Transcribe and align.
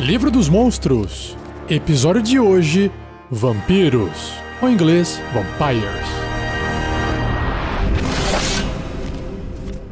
Livro 0.00 0.30
dos 0.30 0.48
Monstros. 0.48 1.36
Episódio 1.68 2.22
de 2.22 2.40
hoje: 2.40 2.90
Vampiros. 3.30 4.32
Ou 4.62 4.68
em 4.70 4.72
inglês, 4.72 5.20
Vampires. 5.34 6.08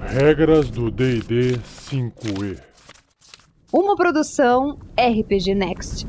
Regras 0.00 0.70
do 0.70 0.90
DD 0.90 1.58
5E. 1.90 2.58
Uma 3.70 3.94
produção 3.96 4.78
RPG 4.98 5.54
Next. 5.54 6.06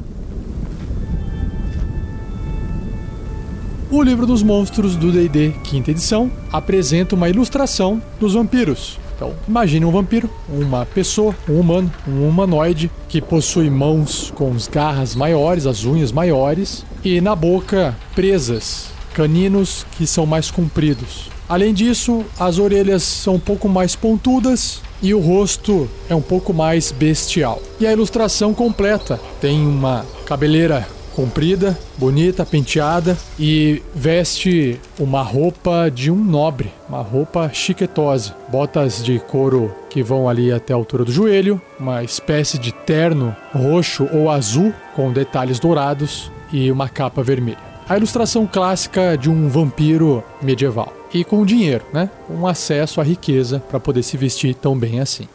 O 3.92 4.02
Livro 4.02 4.26
dos 4.26 4.42
Monstros 4.42 4.96
do 4.96 5.12
D&D, 5.12 5.52
quinta 5.64 5.90
edição, 5.90 6.32
apresenta 6.54 7.16
uma 7.16 7.28
ilustração 7.28 8.02
dos 8.20 8.36
vampiros. 8.36 8.99
Então, 9.20 9.34
imagine 9.46 9.86
um 9.86 9.92
vampiro, 9.92 10.30
uma 10.48 10.86
pessoa, 10.86 11.36
um 11.50 11.60
humano, 11.60 11.92
um 12.08 12.26
humanoide 12.26 12.90
que 13.10 13.20
possui 13.20 13.70
mãos 13.70 14.32
com 14.34 14.50
as 14.54 14.66
garras 14.66 15.14
maiores, 15.14 15.66
as 15.66 15.84
unhas 15.84 16.10
maiores 16.10 16.86
e 17.04 17.20
na 17.20 17.36
boca 17.36 17.94
presas, 18.16 18.92
caninos 19.14 19.86
que 19.98 20.08
são 20.08 20.26
mais 20.26 20.50
compridos. 20.50 21.30
Além 21.50 21.74
disso, 21.74 22.24
as 22.40 22.60
orelhas 22.60 23.04
são 23.04 23.36
um 23.36 23.40
pouco 23.40 23.68
mais 23.68 23.94
pontudas 23.94 24.82
e 25.02 25.14
o 25.14 25.20
rosto 25.20 25.90
é 26.10 26.16
um 26.16 26.22
pouco 26.22 26.54
mais 26.54 26.90
bestial. 26.90 27.62
E 27.78 27.86
a 27.86 27.92
ilustração 27.92 28.54
completa 28.54 29.20
tem 29.42 29.60
uma 29.68 30.06
cabeleira 30.26 30.88
comprida, 31.20 31.78
bonita, 31.98 32.46
penteada 32.46 33.18
e 33.38 33.84
veste 33.94 34.80
uma 34.98 35.22
roupa 35.22 35.92
de 35.94 36.10
um 36.10 36.16
nobre, 36.16 36.72
uma 36.88 37.02
roupa 37.02 37.50
chiquetose. 37.52 38.32
Botas 38.48 39.04
de 39.04 39.20
couro 39.20 39.76
que 39.90 40.02
vão 40.02 40.30
ali 40.30 40.50
até 40.50 40.72
a 40.72 40.78
altura 40.78 41.04
do 41.04 41.12
joelho, 41.12 41.62
uma 41.78 42.06
espécie 42.06 42.58
de 42.58 42.72
terno 42.72 43.36
roxo 43.54 44.08
ou 44.14 44.32
azul 44.32 44.74
com 44.96 45.12
detalhes 45.12 45.60
dourados 45.60 46.32
e 46.54 46.72
uma 46.72 46.88
capa 46.88 47.22
vermelha. 47.22 47.58
A 47.90 47.98
ilustração 47.98 48.48
clássica 48.48 49.18
de 49.18 49.30
um 49.30 49.50
vampiro 49.50 50.24
medieval. 50.42 50.94
E 51.14 51.26
com 51.26 51.46
dinheiro, 51.46 51.84
né? 51.92 52.10
Com 52.28 52.48
acesso 52.48 53.02
à 53.02 53.04
riqueza 53.04 53.62
para 53.70 53.80
poder 53.80 54.04
se 54.04 54.16
vestir 54.16 54.56
tão 54.56 54.78
bem 54.78 55.02
assim. 55.02 55.28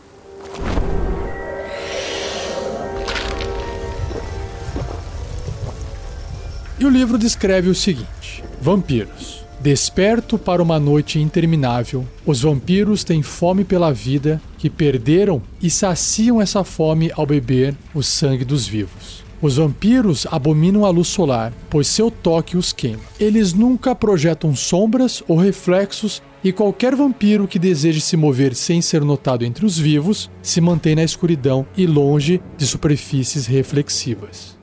E 6.85 6.87
o 6.87 6.91
livro 6.91 7.17
descreve 7.17 7.71
o 7.71 7.75
seguinte: 7.75 8.45
Vampiros. 8.61 9.43
Desperto 9.59 10.37
para 10.37 10.63
uma 10.63 10.79
noite 10.79 11.19
interminável, 11.19 12.07
os 12.27 12.43
vampiros 12.43 13.03
têm 13.03 13.23
fome 13.23 13.65
pela 13.65 13.91
vida 13.91 14.39
que 14.59 14.69
perderam 14.69 15.41
e 15.63 15.71
saciam 15.71 16.43
essa 16.43 16.63
fome 16.63 17.11
ao 17.17 17.25
beber 17.25 17.75
o 17.95 18.03
sangue 18.03 18.45
dos 18.45 18.67
vivos. 18.67 19.25
Os 19.41 19.57
vampiros 19.57 20.27
abominam 20.31 20.85
a 20.85 20.91
luz 20.91 21.09
solar, 21.09 21.55
pois 21.71 21.87
seu 21.87 22.11
toque 22.11 22.55
os 22.55 22.71
queima. 22.71 23.01
Eles 23.19 23.55
nunca 23.55 23.95
projetam 23.95 24.55
sombras 24.55 25.23
ou 25.27 25.39
reflexos 25.39 26.23
e 26.45 26.53
qualquer 26.53 26.95
vampiro 26.95 27.49
que 27.49 27.59
deseje 27.59 28.03
se 28.03 28.15
mover 28.15 28.55
sem 28.55 28.83
ser 28.83 29.01
notado 29.01 29.43
entre 29.43 29.65
os 29.65 29.79
vivos 29.79 30.31
se 30.43 30.61
mantém 30.61 30.95
na 30.95 31.03
escuridão 31.03 31.67
e 31.79 31.87
longe 31.87 32.43
de 32.59 32.67
superfícies 32.67 33.47
reflexivas. 33.47 34.55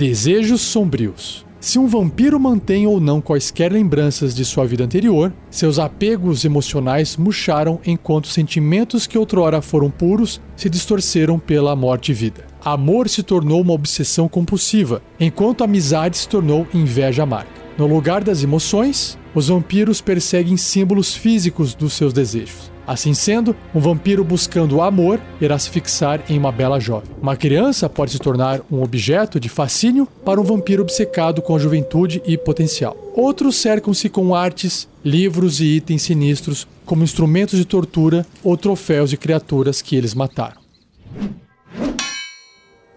Desejos 0.00 0.62
sombrios. 0.62 1.44
Se 1.60 1.78
um 1.78 1.86
vampiro 1.86 2.40
mantém 2.40 2.86
ou 2.86 2.98
não 2.98 3.20
quaisquer 3.20 3.70
lembranças 3.70 4.34
de 4.34 4.46
sua 4.46 4.64
vida 4.64 4.82
anterior, 4.82 5.30
seus 5.50 5.78
apegos 5.78 6.42
emocionais 6.42 7.18
murcharam 7.18 7.78
enquanto 7.86 8.28
sentimentos 8.28 9.06
que 9.06 9.18
outrora 9.18 9.60
foram 9.60 9.90
puros 9.90 10.40
se 10.56 10.70
distorceram 10.70 11.38
pela 11.38 11.76
morte 11.76 12.12
e 12.12 12.14
vida. 12.14 12.46
Amor 12.64 13.10
se 13.10 13.22
tornou 13.22 13.60
uma 13.60 13.74
obsessão 13.74 14.26
compulsiva, 14.26 15.02
enquanto 15.20 15.64
amizade 15.64 16.16
se 16.16 16.26
tornou 16.26 16.66
inveja 16.72 17.24
amarga. 17.24 17.50
No 17.76 17.86
lugar 17.86 18.24
das 18.24 18.42
emoções, 18.42 19.18
os 19.34 19.48
vampiros 19.48 20.00
perseguem 20.00 20.56
símbolos 20.56 21.14
físicos 21.14 21.74
dos 21.74 21.92
seus 21.92 22.14
desejos. 22.14 22.72
Assim 22.90 23.14
sendo, 23.14 23.54
um 23.72 23.78
vampiro 23.78 24.24
buscando 24.24 24.82
amor 24.82 25.20
irá 25.40 25.56
se 25.56 25.70
fixar 25.70 26.24
em 26.28 26.36
uma 26.36 26.50
bela 26.50 26.80
jovem. 26.80 27.08
Uma 27.22 27.36
criança 27.36 27.88
pode 27.88 28.10
se 28.10 28.18
tornar 28.18 28.62
um 28.68 28.82
objeto 28.82 29.38
de 29.38 29.48
fascínio 29.48 30.08
para 30.24 30.40
um 30.40 30.42
vampiro 30.42 30.82
obcecado 30.82 31.40
com 31.40 31.54
a 31.54 31.58
juventude 31.60 32.20
e 32.26 32.36
potencial. 32.36 32.96
Outros 33.14 33.54
cercam-se 33.54 34.08
com 34.08 34.34
artes, 34.34 34.88
livros 35.04 35.60
e 35.60 35.76
itens 35.76 36.02
sinistros 36.02 36.66
como 36.84 37.04
instrumentos 37.04 37.56
de 37.56 37.64
tortura 37.64 38.26
ou 38.42 38.56
troféus 38.56 39.08
de 39.08 39.16
criaturas 39.16 39.80
que 39.80 39.94
eles 39.94 40.12
mataram. 40.12 40.60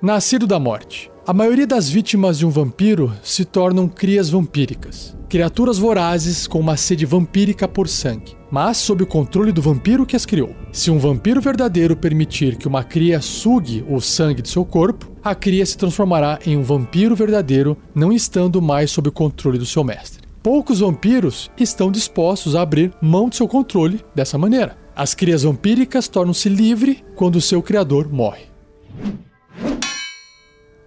Nascido 0.01 0.47
da 0.47 0.57
morte. 0.57 1.12
A 1.25 1.31
maioria 1.31 1.65
das 1.65 1.87
vítimas 1.87 2.37
de 2.37 2.45
um 2.45 2.49
vampiro 2.49 3.13
se 3.23 3.45
tornam 3.45 3.87
crias 3.87 4.29
vampíricas, 4.29 5.15
criaturas 5.29 5.77
vorazes 5.77 6.45
com 6.47 6.59
uma 6.59 6.75
sede 6.75 7.05
vampírica 7.05 7.65
por 7.65 7.87
sangue, 7.87 8.35
mas 8.51 8.75
sob 8.75 9.03
o 9.03 9.07
controle 9.07 9.53
do 9.53 9.61
vampiro 9.61 10.05
que 10.05 10.17
as 10.17 10.25
criou. 10.25 10.53
Se 10.73 10.91
um 10.91 10.99
vampiro 10.99 11.39
verdadeiro 11.39 11.95
permitir 11.95 12.57
que 12.57 12.67
uma 12.67 12.83
cria 12.83 13.21
sugue 13.21 13.85
o 13.87 14.01
sangue 14.01 14.41
de 14.41 14.49
seu 14.49 14.65
corpo, 14.65 15.09
a 15.23 15.33
cria 15.33 15.65
se 15.65 15.77
transformará 15.77 16.39
em 16.45 16.57
um 16.57 16.61
vampiro 16.61 17.15
verdadeiro, 17.15 17.77
não 17.95 18.11
estando 18.11 18.61
mais 18.61 18.91
sob 18.91 19.07
o 19.07 19.13
controle 19.13 19.57
do 19.57 19.65
seu 19.65 19.81
mestre. 19.81 20.27
Poucos 20.43 20.81
vampiros 20.81 21.49
estão 21.57 21.89
dispostos 21.89 22.53
a 22.53 22.61
abrir 22.63 22.91
mão 23.01 23.29
de 23.29 23.37
seu 23.37 23.47
controle 23.47 24.03
dessa 24.13 24.37
maneira. 24.37 24.77
As 24.93 25.15
crias 25.15 25.43
vampíricas 25.43 26.09
tornam-se 26.09 26.49
livres 26.49 26.97
quando 27.15 27.39
seu 27.39 27.61
criador 27.61 28.11
morre 28.11 28.51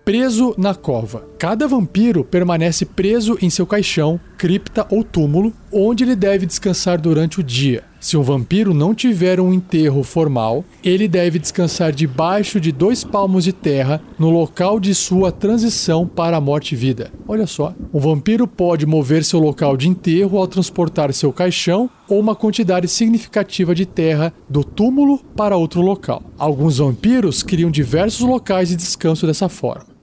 preso 0.06 0.54
na 0.56 0.72
cova. 0.72 1.26
Cada 1.36 1.66
vampiro 1.66 2.22
permanece 2.22 2.86
preso 2.86 3.36
em 3.42 3.50
seu 3.50 3.66
caixão, 3.66 4.20
cripta 4.38 4.86
ou 4.88 5.02
túmulo, 5.02 5.52
onde 5.72 6.04
ele 6.04 6.14
deve 6.14 6.46
descansar 6.46 7.00
durante 7.00 7.40
o 7.40 7.42
dia. 7.42 7.82
Se 7.98 8.16
um 8.16 8.22
vampiro 8.22 8.72
não 8.72 8.94
tiver 8.94 9.40
um 9.40 9.52
enterro 9.52 10.04
formal, 10.04 10.64
ele 10.84 11.08
deve 11.08 11.40
descansar 11.40 11.90
debaixo 11.90 12.60
de 12.60 12.70
dois 12.70 13.02
palmos 13.02 13.42
de 13.42 13.52
terra 13.52 14.00
no 14.16 14.30
local 14.30 14.78
de 14.78 14.94
sua 14.94 15.32
transição 15.32 16.06
para 16.06 16.36
a 16.36 16.40
morte-vida. 16.40 17.10
Olha 17.26 17.48
só, 17.48 17.74
um 17.92 17.98
vampiro 17.98 18.46
pode 18.46 18.86
mover 18.86 19.24
seu 19.24 19.40
local 19.40 19.76
de 19.76 19.88
enterro 19.88 20.38
ao 20.38 20.46
transportar 20.46 21.12
seu 21.12 21.32
caixão 21.32 21.90
ou 22.08 22.20
uma 22.20 22.36
quantidade 22.36 22.86
significativa 22.86 23.74
de 23.74 23.84
terra 23.84 24.32
do 24.48 24.62
túmulo 24.62 25.18
para 25.34 25.56
outro 25.56 25.80
local. 25.80 26.22
Alguns 26.38 26.78
vampiros 26.78 27.42
criam 27.42 27.72
diversos 27.72 28.20
locais 28.20 28.68
de 28.68 28.76
descanso 28.76 29.26
dessa 29.26 29.48
forma. 29.48 29.95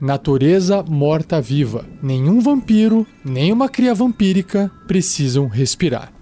Natureza 0.00 0.82
morta-viva. 0.82 1.86
Nenhum 2.02 2.40
vampiro, 2.40 3.06
nem 3.24 3.52
uma 3.52 3.68
cria 3.68 3.94
vampírica 3.94 4.68
precisam 4.88 5.46
respirar. 5.46 6.12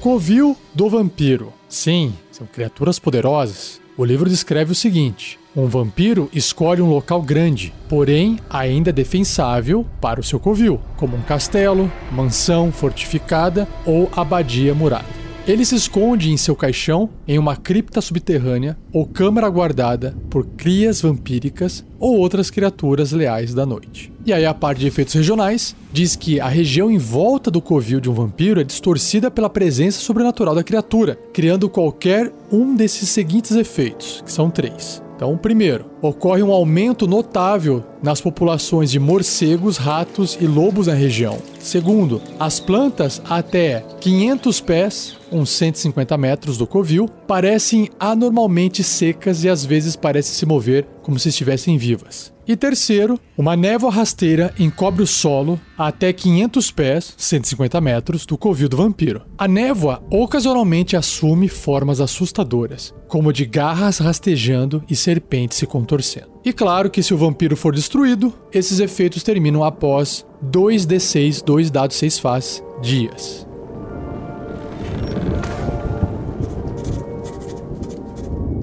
Covil 0.00 0.56
do 0.74 0.90
vampiro. 0.90 1.52
Sim, 1.68 2.12
são 2.32 2.44
criaturas 2.44 2.98
poderosas. 2.98 3.80
O 3.96 4.04
livro 4.04 4.28
descreve 4.28 4.72
o 4.72 4.74
seguinte: 4.74 5.38
um 5.54 5.68
vampiro 5.68 6.28
escolhe 6.34 6.82
um 6.82 6.90
local 6.90 7.22
grande, 7.22 7.72
porém 7.88 8.40
ainda 8.50 8.92
defensável 8.92 9.86
para 10.00 10.18
o 10.18 10.24
seu 10.24 10.40
covil, 10.40 10.80
como 10.96 11.16
um 11.16 11.22
castelo, 11.22 11.88
mansão 12.10 12.72
fortificada 12.72 13.68
ou 13.86 14.10
abadia 14.16 14.74
murada. 14.74 15.21
Ele 15.44 15.64
se 15.64 15.74
esconde 15.74 16.30
em 16.30 16.36
seu 16.36 16.54
caixão 16.54 17.10
em 17.26 17.36
uma 17.36 17.56
cripta 17.56 18.00
subterrânea 18.00 18.78
ou 18.92 19.04
câmara 19.04 19.48
guardada 19.48 20.14
por 20.30 20.46
crias 20.46 21.02
vampíricas 21.02 21.84
ou 21.98 22.16
outras 22.16 22.48
criaturas 22.48 23.10
leais 23.10 23.52
da 23.52 23.66
noite. 23.66 24.12
E 24.24 24.32
aí 24.32 24.46
a 24.46 24.54
parte 24.54 24.78
de 24.78 24.86
efeitos 24.86 25.14
regionais 25.14 25.74
diz 25.92 26.14
que 26.14 26.38
a 26.38 26.46
região 26.46 26.88
em 26.88 26.98
volta 26.98 27.50
do 27.50 27.60
covil 27.60 27.98
de 27.98 28.08
um 28.08 28.14
vampiro 28.14 28.60
é 28.60 28.64
distorcida 28.64 29.32
pela 29.32 29.50
presença 29.50 29.98
sobrenatural 29.98 30.54
da 30.54 30.62
criatura, 30.62 31.18
criando 31.32 31.68
qualquer 31.68 32.32
um 32.50 32.76
desses 32.76 33.08
seguintes 33.08 33.56
efeitos, 33.56 34.22
que 34.24 34.30
são 34.30 34.48
três. 34.48 35.02
Então, 35.16 35.36
primeiro, 35.36 35.86
ocorre 36.00 36.42
um 36.42 36.52
aumento 36.52 37.08
notável 37.08 37.84
nas 38.02 38.20
populações 38.20 38.90
de 38.90 38.98
morcegos, 38.98 39.76
ratos 39.76 40.36
e 40.40 40.46
lobos 40.46 40.86
na 40.86 40.94
região. 40.94 41.38
Segundo, 41.58 42.20
as 42.38 42.58
plantas 42.58 43.22
até 43.28 43.84
500 44.00 44.60
pés, 44.60 45.16
uns 45.30 45.50
150 45.50 46.18
metros 46.18 46.58
do 46.58 46.66
covil, 46.66 47.08
parecem 47.26 47.88
anormalmente 47.98 48.82
secas 48.82 49.44
e 49.44 49.48
às 49.48 49.64
vezes 49.64 49.94
parecem 49.94 50.34
se 50.34 50.44
mover 50.44 50.86
como 51.02 51.18
se 51.18 51.28
estivessem 51.28 51.78
vivas. 51.78 52.32
E 52.46 52.56
terceiro, 52.56 53.20
uma 53.38 53.54
névoa 53.56 53.90
rasteira 53.90 54.52
encobre 54.58 55.02
o 55.02 55.06
solo 55.06 55.60
até 55.78 56.12
500 56.12 56.70
pés, 56.72 57.14
150 57.16 57.80
metros, 57.80 58.26
do 58.26 58.36
covil 58.36 58.68
do 58.68 58.76
vampiro. 58.76 59.22
A 59.38 59.46
névoa 59.46 60.02
ocasionalmente 60.10 60.96
assume 60.96 61.46
formas 61.46 62.00
assustadoras, 62.00 62.92
como 63.06 63.32
de 63.32 63.46
garras 63.46 63.98
rastejando 63.98 64.82
e 64.90 64.96
serpentes 64.96 65.58
se 65.58 65.66
contorcendo. 65.66 66.31
E 66.44 66.52
claro 66.52 66.90
que 66.90 67.02
se 67.02 67.14
o 67.14 67.16
vampiro 67.16 67.56
for 67.56 67.72
destruído, 67.72 68.32
esses 68.52 68.80
efeitos 68.80 69.22
terminam 69.22 69.62
após 69.62 70.26
2d6, 70.44 71.44
2 71.44 71.70
dados 71.70 71.96
6 71.96 72.18
faces, 72.18 72.64
dias. 72.82 73.46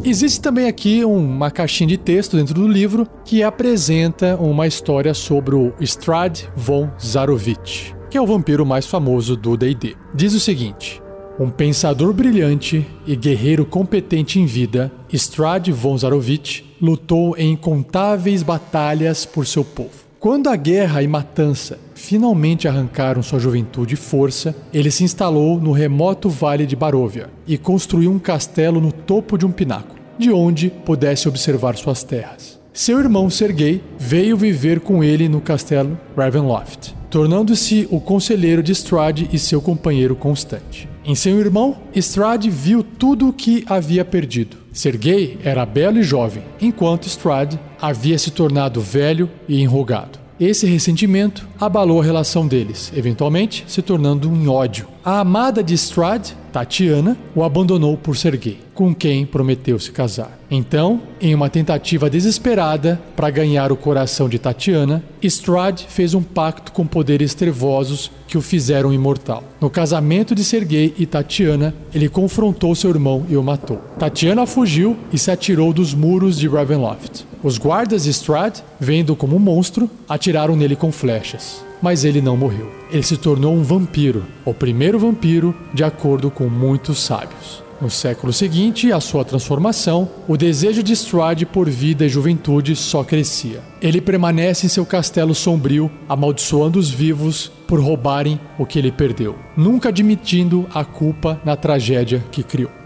Existe 0.04 0.42
também 0.42 0.68
aqui 0.68 1.06
uma 1.06 1.52
caixinha 1.52 1.88
de 1.88 1.98
texto 1.98 2.36
dentro 2.36 2.54
do 2.54 2.68
livro 2.68 3.08
que 3.24 3.44
apresenta 3.44 4.36
uma 4.38 4.66
história 4.66 5.14
sobre 5.14 5.56
o 5.56 5.74
Strad 5.80 6.46
von 6.56 6.90
Zarovich, 7.00 7.96
que 8.10 8.18
é 8.18 8.22
o 8.22 8.26
vampiro 8.26 8.66
mais 8.66 8.88
famoso 8.88 9.38
do 9.38 9.56
D&D. 9.56 9.96
Diz 10.14 10.34
o 10.34 10.40
seguinte: 10.40 11.02
um 11.40 11.50
pensador 11.50 12.14
brilhante 12.14 12.86
e 13.08 13.16
guerreiro 13.16 13.66
competente 13.66 14.40
em 14.40 14.46
vida, 14.46 14.92
Strad 15.12 15.70
von 15.70 15.98
Zarovich 15.98 16.66
lutou 16.82 17.36
em 17.38 17.54
incontáveis 17.54 18.44
batalhas 18.44 19.26
por 19.26 19.48
seu 19.48 19.64
povo. 19.64 20.10
Quando 20.20 20.50
a 20.50 20.56
guerra 20.58 21.02
e 21.02 21.08
matança 21.08 21.80
finalmente 21.96 22.68
arrancaram 22.68 23.24
sua 23.24 23.40
juventude 23.40 23.94
e 23.94 23.98
força, 23.98 24.54
ele 24.74 24.92
se 24.92 25.06
instalou 25.06 25.62
no 25.62 25.72
remoto 25.72 26.30
vale 26.30 26.66
de 26.66 26.76
Baróvia 26.76 27.30
e 27.48 27.58
construiu 27.58 28.12
um 28.12 28.20
castelo 28.20 28.82
no 28.82 28.92
topo 28.92 29.38
de 29.38 29.46
um 29.46 29.52
pináculo, 29.52 29.98
de 30.18 30.30
onde 30.30 30.70
pudesse 30.70 31.30
observar 31.30 31.78
suas 31.78 32.04
terras. 32.04 32.60
Seu 32.74 33.00
irmão 33.00 33.30
Sergei 33.30 33.82
veio 33.98 34.36
viver 34.36 34.82
com 34.82 35.02
ele 35.02 35.30
no 35.30 35.40
castelo 35.40 35.98
Ravenloft, 36.18 36.94
tornando-se 37.10 37.88
o 37.90 38.00
conselheiro 38.02 38.62
de 38.62 38.74
Strade 38.74 39.30
e 39.32 39.40
seu 39.40 39.62
companheiro 39.62 40.16
constante. 40.16 40.88
Em 41.10 41.16
seu 41.16 41.40
irmão, 41.40 41.76
Strade 41.96 42.52
viu 42.52 42.84
tudo 42.84 43.30
o 43.30 43.34
que 43.34 43.66
havia 43.68 44.06
perdido. 44.06 44.58
Sergei 44.72 45.40
era 45.44 45.66
belo 45.66 45.98
e 45.98 46.04
jovem, 46.04 46.44
enquanto 46.62 47.08
Strade 47.08 47.60
havia 47.82 48.16
se 48.20 48.30
tornado 48.30 48.80
velho 48.80 49.28
e 49.48 49.60
enrugado. 49.60 50.20
Esse 50.40 50.68
ressentimento 50.68 51.48
abalou 51.60 52.00
a 52.00 52.04
relação 52.04 52.48
deles, 52.48 52.94
eventualmente 52.96 53.66
se 53.68 53.82
tornando 53.82 54.30
um 54.30 54.52
ódio. 54.52 54.88
A 55.04 55.22
amada 55.22 55.64
de 55.64 55.74
Strad, 55.74 56.30
Tatiana, 56.50 57.18
o 57.36 57.44
abandonou 57.44 57.96
por 57.96 58.18
Sergei, 58.18 58.60
com 58.74 58.94
quem 58.94 59.26
prometeu 59.26 59.80
se 59.80 59.92
casar. 59.92 60.38
Então, 60.52 61.02
em 61.22 61.34
uma 61.36 61.50
tentativa 61.50 62.10
desesperada 62.10 63.00
para 63.16 63.30
ganhar 63.30 63.72
o 63.72 63.78
coração 63.78 64.28
de 64.28 64.40
Tatiana, 64.40 65.04
Strad 65.22 65.82
fez 65.88 66.14
um 66.14 66.24
pacto 66.24 66.72
com 66.72 66.86
poderes 66.86 67.34
trevosos 67.34 68.12
que 68.28 68.38
o 68.38 68.42
fizeram 68.42 68.92
imortal. 68.92 69.44
No 69.62 69.70
casamento 69.70 70.34
de 70.34 70.44
Sergei 70.44 70.94
e 70.98 71.06
Tatiana, 71.06 71.74
ele 71.94 72.10
confrontou 72.10 72.74
seu 72.74 72.90
irmão 72.90 73.26
e 73.30 73.38
o 73.38 73.44
matou. 73.44 73.78
Tatiana 73.98 74.46
fugiu 74.46 74.98
e 75.14 75.18
se 75.18 75.30
atirou 75.30 75.72
dos 75.72 75.94
muros 75.94 76.40
de 76.40 76.48
Ravenloft. 76.48 77.29
Os 77.42 77.58
guardas 77.58 78.04
de 78.04 78.10
Strad, 78.10 78.60
vendo 78.80 79.16
como 79.16 79.36
um 79.36 79.40
monstro, 79.40 79.90
atiraram 80.08 80.56
nele 80.56 80.76
com 80.76 80.92
flechas. 80.92 81.64
Mas 81.82 82.04
ele 82.04 82.22
não 82.22 82.36
morreu. 82.36 82.70
Ele 82.92 83.04
se 83.04 83.16
tornou 83.16 83.54
um 83.54 83.64
vampiro, 83.64 84.26
o 84.44 84.54
primeiro 84.54 85.00
vampiro, 85.00 85.56
de 85.74 85.84
acordo 85.84 86.30
com 86.30 86.50
muitos 86.50 87.00
sábios. 87.00 87.64
No 87.82 87.90
século 87.90 88.34
seguinte, 88.34 88.92
à 88.92 89.00
sua 89.00 89.24
transformação, 89.24 90.10
o 90.28 90.36
desejo 90.36 90.84
de 90.84 90.92
Strade 90.92 91.46
por 91.46 91.70
vida 91.70 92.06
e 92.06 92.10
juventude 92.10 92.76
só 92.76 93.06
crescia. 93.06 93.62
Ele 93.82 94.02
permanece 94.02 94.66
em 94.66 94.70
seu 94.70 94.86
castelo 94.86 95.34
sombrio, 95.34 95.90
amaldiçoando 96.10 96.78
os 96.78 96.90
vivos 96.90 97.50
por 97.66 97.80
roubarem 97.80 98.38
o 98.58 98.66
que 98.66 98.78
ele 98.78 98.92
perdeu, 98.92 99.38
nunca 99.56 99.88
admitindo 99.88 100.68
a 100.74 100.84
culpa 100.84 101.40
na 101.46 101.56
tragédia 101.56 102.22
que 102.30 102.44
criou. 102.44 102.79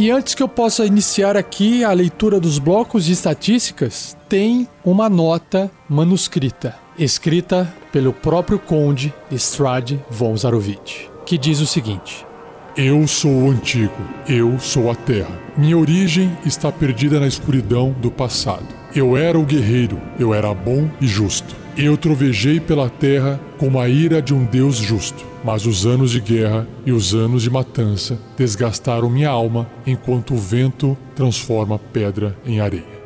E 0.00 0.10
antes 0.10 0.34
que 0.34 0.42
eu 0.42 0.48
possa 0.48 0.86
iniciar 0.86 1.36
aqui 1.36 1.84
a 1.84 1.92
leitura 1.92 2.40
dos 2.40 2.58
blocos 2.58 3.04
de 3.04 3.12
estatísticas, 3.12 4.16
tem 4.30 4.66
uma 4.82 5.10
nota 5.10 5.70
manuscrita, 5.86 6.74
escrita 6.98 7.70
pelo 7.92 8.10
próprio 8.10 8.58
conde 8.58 9.12
Strade 9.32 10.02
von 10.08 10.34
Zarovich, 10.34 11.10
que 11.26 11.36
diz 11.36 11.60
o 11.60 11.66
seguinte: 11.66 12.26
Eu 12.74 13.06
sou 13.06 13.30
o 13.30 13.50
antigo, 13.50 13.92
eu 14.26 14.58
sou 14.58 14.90
a 14.90 14.94
terra. 14.94 15.38
Minha 15.54 15.76
origem 15.76 16.34
está 16.46 16.72
perdida 16.72 17.20
na 17.20 17.26
escuridão 17.26 17.92
do 17.92 18.10
passado. 18.10 18.68
Eu 18.96 19.18
era 19.18 19.38
o 19.38 19.44
guerreiro, 19.44 20.00
eu 20.18 20.32
era 20.32 20.54
bom 20.54 20.88
e 20.98 21.06
justo. 21.06 21.54
Eu 21.76 21.98
trovejei 21.98 22.58
pela 22.58 22.88
terra 22.88 23.38
como 23.58 23.78
a 23.78 23.86
ira 23.86 24.22
de 24.22 24.32
um 24.32 24.46
Deus 24.46 24.78
justo. 24.78 25.29
Mas 25.42 25.64
os 25.64 25.86
anos 25.86 26.10
de 26.10 26.20
guerra 26.20 26.66
e 26.84 26.92
os 26.92 27.14
anos 27.14 27.42
de 27.42 27.50
matança 27.50 28.18
desgastaram 28.36 29.08
minha 29.08 29.30
alma 29.30 29.70
enquanto 29.86 30.34
o 30.34 30.38
vento 30.38 30.96
transforma 31.14 31.78
pedra 31.78 32.36
em 32.44 32.60
areia. 32.60 33.00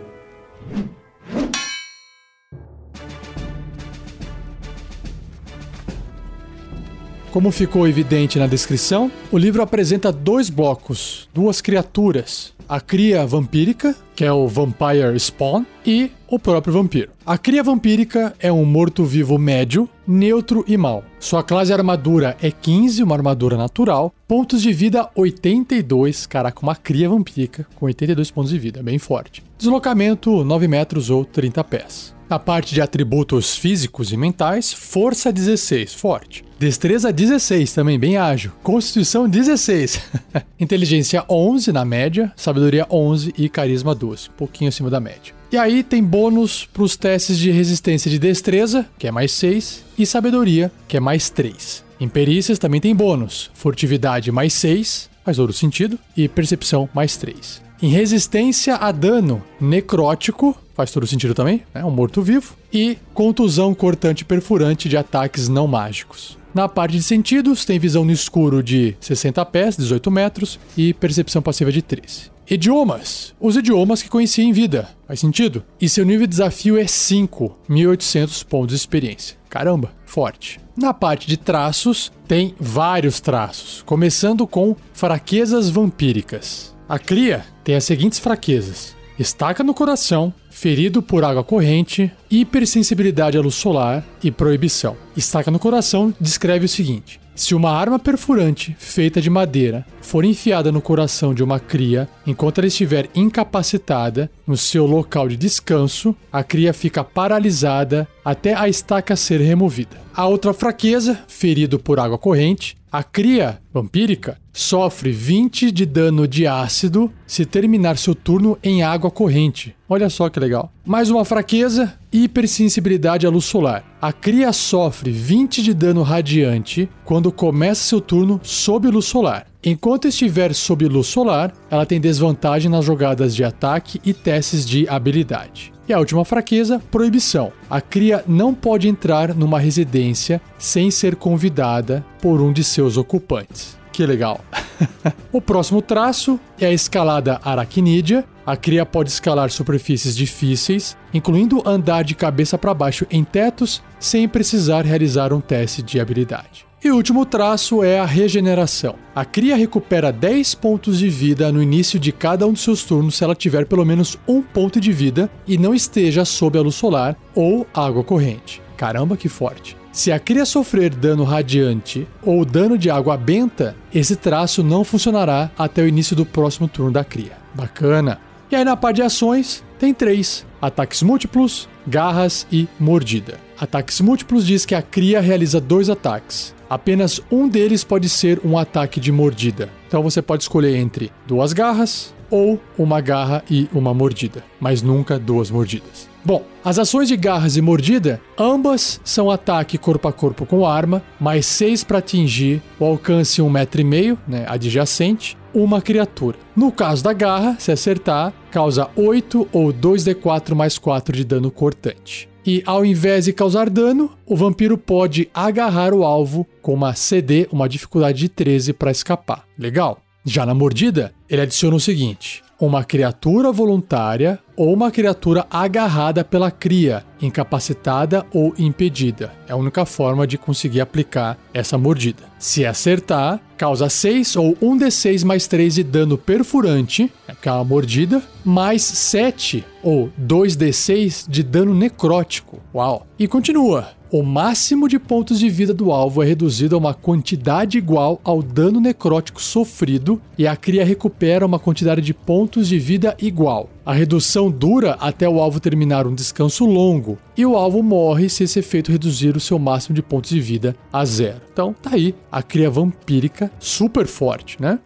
Como 7.35 7.51
ficou 7.51 7.89
evidente 7.89 8.39
na 8.39 8.47
descrição, 8.47 9.11
o 9.33 9.37
livro 9.37 9.61
apresenta 9.61 10.13
dois 10.13 10.49
blocos, 10.49 11.29
duas 11.35 11.61
criaturas. 11.61 12.54
A 12.69 12.81
cria 12.81 13.27
vampírica, 13.27 13.95
que 14.17 14.25
é 14.25 14.33
o 14.33 14.49
Vampire 14.49 15.19
Spawn, 15.19 15.65
e 15.85 16.11
o 16.27 16.39
próprio 16.39 16.73
vampiro. 16.73 17.11
A 17.27 17.37
cria 17.37 17.63
vampírica 17.63 18.35
é 18.39 18.51
um 18.51 18.65
morto-vivo 18.65 19.39
médio, 19.39 19.89
neutro 20.07 20.65
e 20.67 20.77
mal. 20.77 21.05
Sua 21.21 21.43
classe 21.43 21.73
armadura 21.73 22.37
é 22.41 22.51
15, 22.51 23.03
uma 23.03 23.15
armadura 23.15 23.57
natural. 23.57 24.15
Pontos 24.27 24.63
de 24.63 24.73
vida 24.73 25.11
82, 25.15 26.27
caraca, 26.27 26.61
uma 26.63 26.75
cria 26.75 27.09
vampírica 27.09 27.67
com 27.75 27.87
82 27.87 28.31
pontos 28.31 28.51
de 28.51 28.59
vida, 28.59 28.83
bem 28.83 28.99
forte. 28.99 29.45
Deslocamento 29.59 30.43
9 30.43 30.67
metros 30.67 31.11
ou 31.11 31.25
30 31.25 31.63
pés. 31.65 32.15
Na 32.29 32.39
parte 32.39 32.75
de 32.75 32.81
atributos 32.81 33.55
físicos 33.55 34.11
e 34.11 34.17
mentais, 34.17 34.73
força 34.73 35.31
16, 35.31 35.93
forte. 35.93 36.43
Destreza 36.59 37.13
16, 37.13 37.73
também 37.75 37.99
bem 37.99 38.17
ágil. 38.17 38.51
Constituição 38.63 39.29
16. 39.29 40.01
Inteligência 40.59 41.25
11 41.29 41.71
na 41.73 41.85
média, 41.85 42.33
sabedoria 42.55 42.87
11 42.89 43.35
e 43.37 43.49
carisma 43.49 43.95
12, 43.95 44.29
um 44.29 44.33
pouquinho 44.37 44.69
acima 44.69 44.89
da 44.89 45.01
média. 45.01 45.35
E 45.51 45.57
aí 45.57 45.83
tem 45.83 46.03
bônus 46.03 46.69
para 46.73 46.85
os 46.85 46.97
testes 46.97 47.37
de 47.37 47.51
resistência 47.51 48.11
de 48.11 48.19
destreza, 48.19 48.87
que 48.97 49.09
é 49.09 49.11
mais 49.11 49.33
6, 49.33 49.85
e 49.99 50.07
sabedoria, 50.07 50.71
que 50.87 50.97
é 50.97 51.01
mais 51.01 51.29
3. 51.31 51.85
Em 52.01 52.09
perícias 52.09 52.59
também 52.59 52.81
tem 52.81 52.95
bônus, 52.95 53.51
furtividade 53.55 54.31
mais 54.31 54.53
6, 54.55 55.11
faz 55.25 55.37
todo 55.37 55.53
sentido, 55.53 55.99
e 56.17 56.29
percepção 56.29 56.89
mais 56.95 57.17
3. 57.17 57.63
Em 57.83 57.89
resistência 57.89 58.77
a 58.77 58.93
dano 58.93 59.43
necrótico, 59.61 60.57
faz 60.75 60.91
todo 60.91 61.07
sentido 61.07 61.35
também, 61.35 61.63
né? 61.75 61.85
Um 61.85 61.91
morto-vivo. 61.91 62.55
E 62.73 62.97
contusão 63.13 63.75
cortante 63.75 64.25
perfurante 64.25 64.89
de 64.89 64.97
ataques 64.97 65.49
não 65.49 65.67
mágicos. 65.67 66.39
Na 66.55 66.69
parte 66.69 66.93
de 66.93 67.03
sentidos, 67.03 67.65
tem 67.65 67.81
visão 67.81 68.05
no 68.05 68.13
escuro 68.13 68.63
de 68.63 68.97
60 69.01 69.45
pés, 69.47 69.77
18 69.77 70.11
metros, 70.11 70.59
e 70.77 70.95
percepção 70.95 71.43
passiva 71.43 71.73
de 71.73 71.83
13. 71.83 72.34
Idiomas. 72.49 73.35
Os 73.41 73.57
idiomas 73.57 74.03
que 74.03 74.09
conheci 74.09 74.43
em 74.43 74.53
vida. 74.53 74.91
Faz 75.07 75.21
sentido? 75.21 75.65
E 75.81 75.89
seu 75.89 76.05
nível 76.05 76.27
de 76.27 76.31
desafio 76.31 76.79
é 76.79 76.87
5, 76.87 77.57
1800 77.69 78.43
pontos 78.43 78.71
de 78.71 78.77
experiência. 78.77 79.37
Caramba, 79.49 79.93
forte. 80.05 80.61
Na 80.77 80.93
parte 80.93 81.27
de 81.27 81.37
traços, 81.37 82.13
tem 82.29 82.55
vários 82.61 83.21
traços, 83.21 83.83
começando 83.87 84.47
com 84.47 84.77
fraquezas 84.93 85.71
vampíricas. 85.71 86.75
A 86.87 86.99
cria 86.99 87.45
tem 87.63 87.77
as 87.77 87.85
seguintes 87.85 88.19
fraquezas: 88.19 88.95
estaca 89.19 89.65
no 89.65 89.73
coração, 89.73 90.35
ferido 90.51 91.01
por 91.03 91.25
água 91.25 91.43
corrente, 91.43 92.13
hipersensibilidade 92.31 93.39
à 93.39 93.41
luz 93.41 93.55
solar 93.55 94.05
e 94.23 94.31
proibição. 94.31 94.97
Estaca 95.17 95.51
no 95.51 95.59
coração 95.59 96.13
descreve 96.21 96.67
o 96.67 96.69
seguinte: 96.69 97.21
se 97.35 97.55
uma 97.55 97.71
arma 97.71 97.99
perfurante 97.99 98.77
feita 98.79 99.21
de 99.21 99.29
madeira 99.29 99.85
for 100.01 100.25
enfiada 100.25 100.71
no 100.71 100.81
coração 100.81 101.35
de 101.35 101.43
uma 101.43 101.59
cria 101.59 102.09
enquanto 102.27 102.59
ela 102.59 102.67
estiver 102.67 103.09
incapacitada 103.15 104.31
no 104.47 104.57
seu 104.57 104.87
local 104.87 105.29
de 105.29 105.37
descanso, 105.37 106.15
a 106.33 106.45
cria 106.45 106.73
fica 106.73 107.03
paralisada 107.03 108.07
até 108.25 108.55
a 108.55 108.69
estaca 108.69 109.17
ser 109.17 109.41
removida. 109.41 109.97
A 110.15 110.27
outra 110.27 110.55
fraqueza, 110.55 111.19
ferido 111.27 111.79
por 111.79 111.99
água 111.99 112.17
corrente, 112.17 112.77
a 112.91 113.03
cria 113.03 113.61
vampírica 113.73 114.39
sofre 114.55 115.11
20 115.11 115.73
de 115.73 115.85
dano 115.85 116.29
de 116.29 116.47
ácido 116.47 117.13
se 117.27 117.45
terminar 117.45 117.99
seu 117.99 118.15
turno 118.15 118.57
em 118.63 118.85
água 118.85 119.11
corrente. 119.11 119.75
Olha 119.89 120.09
só 120.09 120.31
que 120.31 120.39
legal. 120.39 120.73
Mais 120.87 121.11
uma 121.11 121.25
fraqueza, 121.25 121.93
hipersensibilidade 122.13 123.27
à 123.27 123.31
luz 123.31 123.45
solar. 123.45 123.85
A 124.01 124.13
cria 124.13 124.53
sofre 124.53 125.11
20 125.11 125.61
de 125.61 125.75
dano 125.75 126.03
radiante 126.03 126.89
quando 127.05 127.33
começa 127.33 127.83
seu 127.83 128.01
turno 128.01 128.41
sob 128.45 128.89
luz 128.89 129.07
solar. 129.07 129.47
Enquanto 129.63 130.07
estiver 130.07 130.55
sob 130.55 130.87
luz 130.87 131.09
solar, 131.09 131.53
ela 131.69 131.85
tem 131.85 132.01
desvantagem 132.01 132.71
nas 132.71 132.85
jogadas 132.85 133.35
de 133.35 133.43
ataque 133.43 134.01
e 134.05 134.15
testes 134.15 134.65
de 134.65 134.89
habilidade. 134.89 135.73
E 135.89 135.93
a 135.93 135.99
última 135.99 136.25
fraqueza, 136.25 136.81
proibição. 136.91 137.53
A 137.69 137.81
cria 137.81 138.25
não 138.27 138.55
pode 138.55 138.89
entrar 138.89 139.35
numa 139.35 139.59
residência 139.59 140.41
sem 140.59 140.91
ser 140.91 141.17
convidada 141.17 142.05
por 142.23 142.41
um 142.41 142.53
de 142.53 142.63
seus 142.63 142.97
ocupantes. 142.97 143.84
Que 143.95 144.05
legal. 144.05 144.45
o 145.31 145.41
próximo 145.41 145.81
traço 145.81 146.41
é 146.59 146.67
a 146.67 146.73
escalada 146.73 147.41
aracnídea. 147.45 148.25
A 148.45 148.57
cria 148.57 148.85
pode 148.85 149.09
escalar 149.09 149.49
superfícies 149.53 150.17
difíceis, 150.17 150.97
incluindo 151.15 151.63
andar 151.65 152.03
de 152.03 152.13
cabeça 152.13 152.59
para 152.59 152.75
baixo 152.75 153.07
em 153.09 153.23
tetos, 153.23 153.81
sem 154.01 154.29
precisar 154.29 154.85
realizar 154.85 155.33
um 155.33 155.41
teste 155.41 155.81
de 155.81 156.01
habilidade. 156.01 156.67
E 156.83 156.91
o 156.91 156.97
último 156.97 157.25
traço 157.25 157.85
é 157.85 158.01
a 158.01 158.05
regeneração. 158.05 158.97
A 159.15 159.25
cria 159.25 159.55
recupera 159.55 160.11
10 160.11 160.57
pontos 160.57 160.99
de 160.99 161.09
vida 161.09 161.53
no 161.53 161.63
início 161.63 161.97
de 161.97 162.11
cada 162.11 162.49
um 162.49 162.53
dos 162.53 162.63
seus 162.65 162.83
turnos 162.83 163.15
se 163.15 163.23
ela 163.23 163.37
tiver 163.37 163.65
pelo 163.65 163.85
menos 163.85 164.19
um 164.27 164.43
ponto 164.43 164.81
de 164.81 164.93
vida 164.93 165.31
e 165.47 165.57
não 165.57 165.73
esteja 165.73 166.25
sob 166.25 166.59
a 166.59 166.63
luz 166.63 166.75
solar 166.75 167.17
ou 167.33 167.65
água 167.73 168.03
corrente. 168.03 168.61
Caramba, 168.77 169.17
que 169.17 169.29
forte! 169.29 169.84
Se 169.95 170.11
a 170.11 170.19
cria 170.19 170.45
sofrer 170.45 170.93
dano 170.93 171.23
radiante 171.23 172.05
ou 172.21 172.45
dano 172.45 172.77
de 172.77 172.91
água 172.91 173.17
benta, 173.17 173.77
esse 173.95 174.17
traço 174.17 174.61
não 174.61 174.83
funcionará 174.83 175.53
até 175.57 175.83
o 175.83 175.87
início 175.87 176.17
do 176.17 176.27
próximo 176.27 176.67
turno 176.67 176.91
da 176.91 177.05
cria. 177.05 177.39
Bacana! 177.55 178.19
E 178.51 178.57
aí 178.57 178.65
na 178.65 178.77
parte 178.77 178.97
de 178.97 179.03
ações, 179.03 179.63
tem 179.79 179.95
três: 179.95 180.45
ataques 180.61 181.01
múltiplos, 181.01 181.69
garras 181.87 182.45
e 182.51 182.67
mordida. 182.79 183.39
Ataques 183.57 184.01
múltiplos 184.01 184.45
diz 184.45 184.67
que 184.67 184.75
a 184.75 184.83
cria 184.83 185.21
realiza 185.21 185.61
dois 185.61 185.89
ataques. 185.89 186.53
Apenas 186.69 187.21
um 187.31 187.49
deles 187.49 187.85
pode 187.85 188.09
ser 188.09 188.41
um 188.45 188.59
ataque 188.59 188.99
de 188.99 189.13
mordida. 189.13 189.69
Então 189.87 190.03
você 190.03 190.21
pode 190.21 190.43
escolher 190.43 190.75
entre 190.77 191.13
duas 191.25 191.53
garras 191.53 192.13
ou 192.29 192.61
uma 192.77 193.01
garra 193.01 193.45
e 193.49 193.69
uma 193.73 193.95
mordida, 193.95 194.43
mas 194.59 194.83
nunca 194.83 195.21
duas 195.21 195.53
mordidas. 195.53 196.13
Bom, 196.25 196.43
as 196.65 196.79
ações 196.79 197.09
de 197.09 197.19
garras 197.19 197.55
e 197.57 197.61
mordida, 197.61 198.19
ambas 198.39 198.99
são 199.05 199.31
ataque 199.31 199.77
corpo 199.77 200.09
a 200.09 200.13
corpo 200.13 200.47
com 200.47 200.67
arma, 200.67 201.03
mais 201.21 201.45
6 201.45 201.85
para 201.85 201.99
atingir 201.99 202.63
o 202.81 202.85
alcance 202.87 203.43
um 203.43 203.51
metro 203.51 203.83
e 203.83 203.85
meio, 203.85 204.19
né, 204.27 204.47
adjacente, 204.49 205.37
uma 205.53 205.83
criatura. 205.83 206.39
No 206.57 206.73
caso 206.73 207.05
da 207.05 207.13
garra, 207.13 207.57
se 207.59 207.71
acertar, 207.71 208.33
causa 208.51 208.89
8 208.97 209.49
ou 209.53 209.71
2d4 209.71 210.55
mais 210.55 210.79
4 210.79 211.15
de 211.15 211.25
dano 211.25 211.51
cortante. 211.51 212.27
E 212.47 212.63
ao 212.65 212.87
invés 212.87 213.27
de 213.27 213.33
causar 213.33 213.69
dano, 213.69 214.11
o 214.27 214.35
vampiro 214.35 214.79
pode 214.79 215.29
agarrar 215.35 215.93
o 215.93 216.05
alvo 216.05 216.47
com 216.63 216.73
uma 216.73 216.95
CD, 216.95 217.47
uma 217.53 217.69
dificuldade 217.69 218.19
de 218.19 218.29
13 218.31 218.73
para 218.73 218.91
escapar. 218.91 219.45
Legal? 219.59 219.99
Já 220.25 220.47
na 220.47 220.55
mordida, 220.55 221.13
ele 221.29 221.43
adiciona 221.43 221.77
o 221.77 221.81
seguinte: 221.81 222.44
uma 222.59 222.85
criatura 222.85 223.51
voluntária 223.51 224.39
ou 224.57 224.73
uma 224.73 224.91
criatura 224.91 225.47
agarrada 225.51 226.25
pela 226.25 226.51
cria, 226.51 227.05
incapacitada 227.21 228.25
ou 228.33 228.55
impedida. 228.59 229.33
É 229.49 229.53
a 229.53 229.57
única 229.57 229.85
forma 229.85 230.27
de 230.27 230.39
conseguir 230.39 230.81
aplicar 230.81 231.37
essa 231.53 231.77
mordida. 231.77 232.23
Se 232.39 232.65
acertar, 232.65 233.41
causa 233.57 233.89
6 233.89 234.37
ou 234.37 234.55
1d6 234.57 235.25
mais 235.25 235.47
3 235.47 235.75
de 235.75 235.83
dano 235.83 236.17
perfurante, 236.17 237.13
que 237.41 237.49
é 237.49 237.53
uma 237.53 237.65
mordida, 237.65 238.23
mais 238.45 238.83
7 238.83 239.65
ou 239.83 240.11
2d6 240.21 241.27
de 241.29 241.43
dano 241.43 241.75
necrótico. 241.75 242.61
Uau! 242.75 243.07
E 243.19 243.27
continua. 243.27 243.89
O 244.15 244.23
máximo 244.23 244.89
de 244.89 244.97
pontos 244.97 245.41
de 245.41 245.51
vida 245.51 245.75
do 245.75 245.91
alvo 245.91 246.23
é 246.23 246.27
reduzido 246.27 246.77
a 246.77 246.79
uma 246.79 246.95
quantidade 246.95 247.79
igual 247.79 248.21
ao 248.23 248.41
dano 248.45 248.79
necrótico 248.79 249.43
sofrido 249.43 250.23
e 250.39 250.47
a 250.47 250.55
cria 250.55 250.85
recupera 250.85 251.45
uma 251.45 251.59
quantidade 251.59 252.01
de 252.01 252.15
pontos 252.15 252.69
de 252.69 252.79
vida 252.79 253.17
igual. 253.21 253.69
A 253.85 253.93
redução 253.93 254.53
dura 254.53 254.93
até 255.01 255.29
o 255.29 255.41
alvo 255.41 255.59
terminar 255.59 256.07
um 256.07 256.15
descanso 256.15 256.65
longo 256.65 257.19
e 257.37 257.45
o 257.45 257.57
alvo 257.57 257.83
morre 257.83 258.29
se 258.29 258.45
esse 258.45 258.61
efeito 258.61 258.93
reduzir 258.93 259.37
o 259.37 259.41
seu 259.41 259.59
máximo 259.59 259.97
de 259.97 260.01
pontos 260.01 260.31
de 260.31 260.41
vida 260.41 260.77
a 260.93 261.05
zero. 261.05 261.41
Então 261.53 261.75
tá 261.83 261.91
aí 261.95 262.15
a 262.31 262.41
cria 262.41 262.71
vampírica 262.71 263.51
super 263.59 264.07
forte, 264.07 264.63
né? 264.63 264.79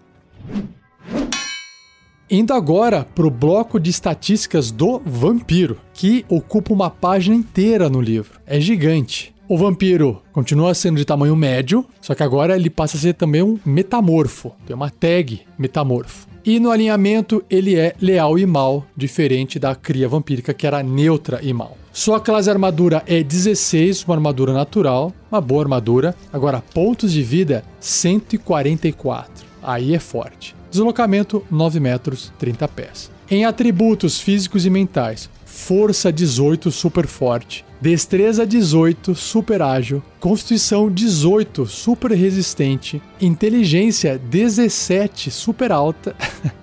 Indo 2.31 2.53
agora 2.53 3.07
para 3.15 3.27
o 3.27 3.31
bloco 3.31 3.81
de 3.81 3.89
estatísticas 3.89 4.71
do 4.71 5.01
vampiro, 5.05 5.79
que 5.95 6.27
ocupa 6.29 6.75
uma 6.75 6.91
página 6.91 7.35
inteira 7.35 7.89
no 7.89 8.03
livro. 8.03 8.39
É 8.47 8.61
gigante. 8.61 9.35
O 9.49 9.57
vampiro 9.57 10.21
continua 10.31 10.75
sendo 10.75 10.99
de 10.99 11.07
tamanho 11.07 11.35
médio, 11.35 11.87
só 12.03 12.15
que 12.15 12.23
agora 12.23 12.55
ele 12.55 12.69
passa 12.69 12.99
a 12.99 13.01
ser 13.01 13.15
também 13.15 13.43
um 13.43 13.59
metamorfo. 13.65 14.53
Tem 14.67 14.77
uma 14.77 14.91
tag 14.91 15.41
metamorfo. 15.59 16.29
E 16.45 16.61
no 16.61 16.71
alinhamento 16.71 17.43
ele 17.49 17.77
é 17.77 17.95
leal 17.99 18.39
e 18.39 18.45
mal, 18.45 18.87
diferente 18.95 19.59
da 19.59 19.75
cria 19.75 20.07
vampírica 20.07 20.53
que 20.53 20.67
era 20.67 20.83
neutra 20.83 21.41
e 21.43 21.55
mal. 21.55 21.79
Sua 21.95 22.21
classe 22.21 22.51
armadura 22.51 23.03
é 23.07 23.23
16, 23.23 24.05
uma 24.05 24.17
armadura 24.17 24.53
natural, 24.53 25.15
uma 25.33 25.41
boa 25.41 25.63
armadura. 25.63 26.15
Agora, 26.31 26.63
pontos 26.75 27.11
de 27.11 27.23
vida 27.23 27.65
144. 27.81 29.47
Aí 29.63 29.95
é 29.95 29.99
forte. 29.99 30.58
Deslocamento 30.71 31.45
9 31.51 31.81
metros 31.81 32.33
30 32.39 32.69
pés. 32.69 33.11
Em 33.31 33.45
atributos 33.45 34.21
físicos 34.21 34.65
e 34.65 34.71
mentais, 34.71 35.29
força 35.45 36.13
18 36.13 36.71
super 36.71 37.07
forte, 37.07 37.65
destreza 37.81 38.47
18 38.47 39.15
super 39.15 39.63
ágil, 39.63 40.03
constituição 40.21 40.91
18 40.91 41.67
super 41.67 42.11
resistente, 42.13 43.03
inteligência 43.21 44.19
17 44.19 45.31
super 45.31 45.73
alta, 45.73 46.15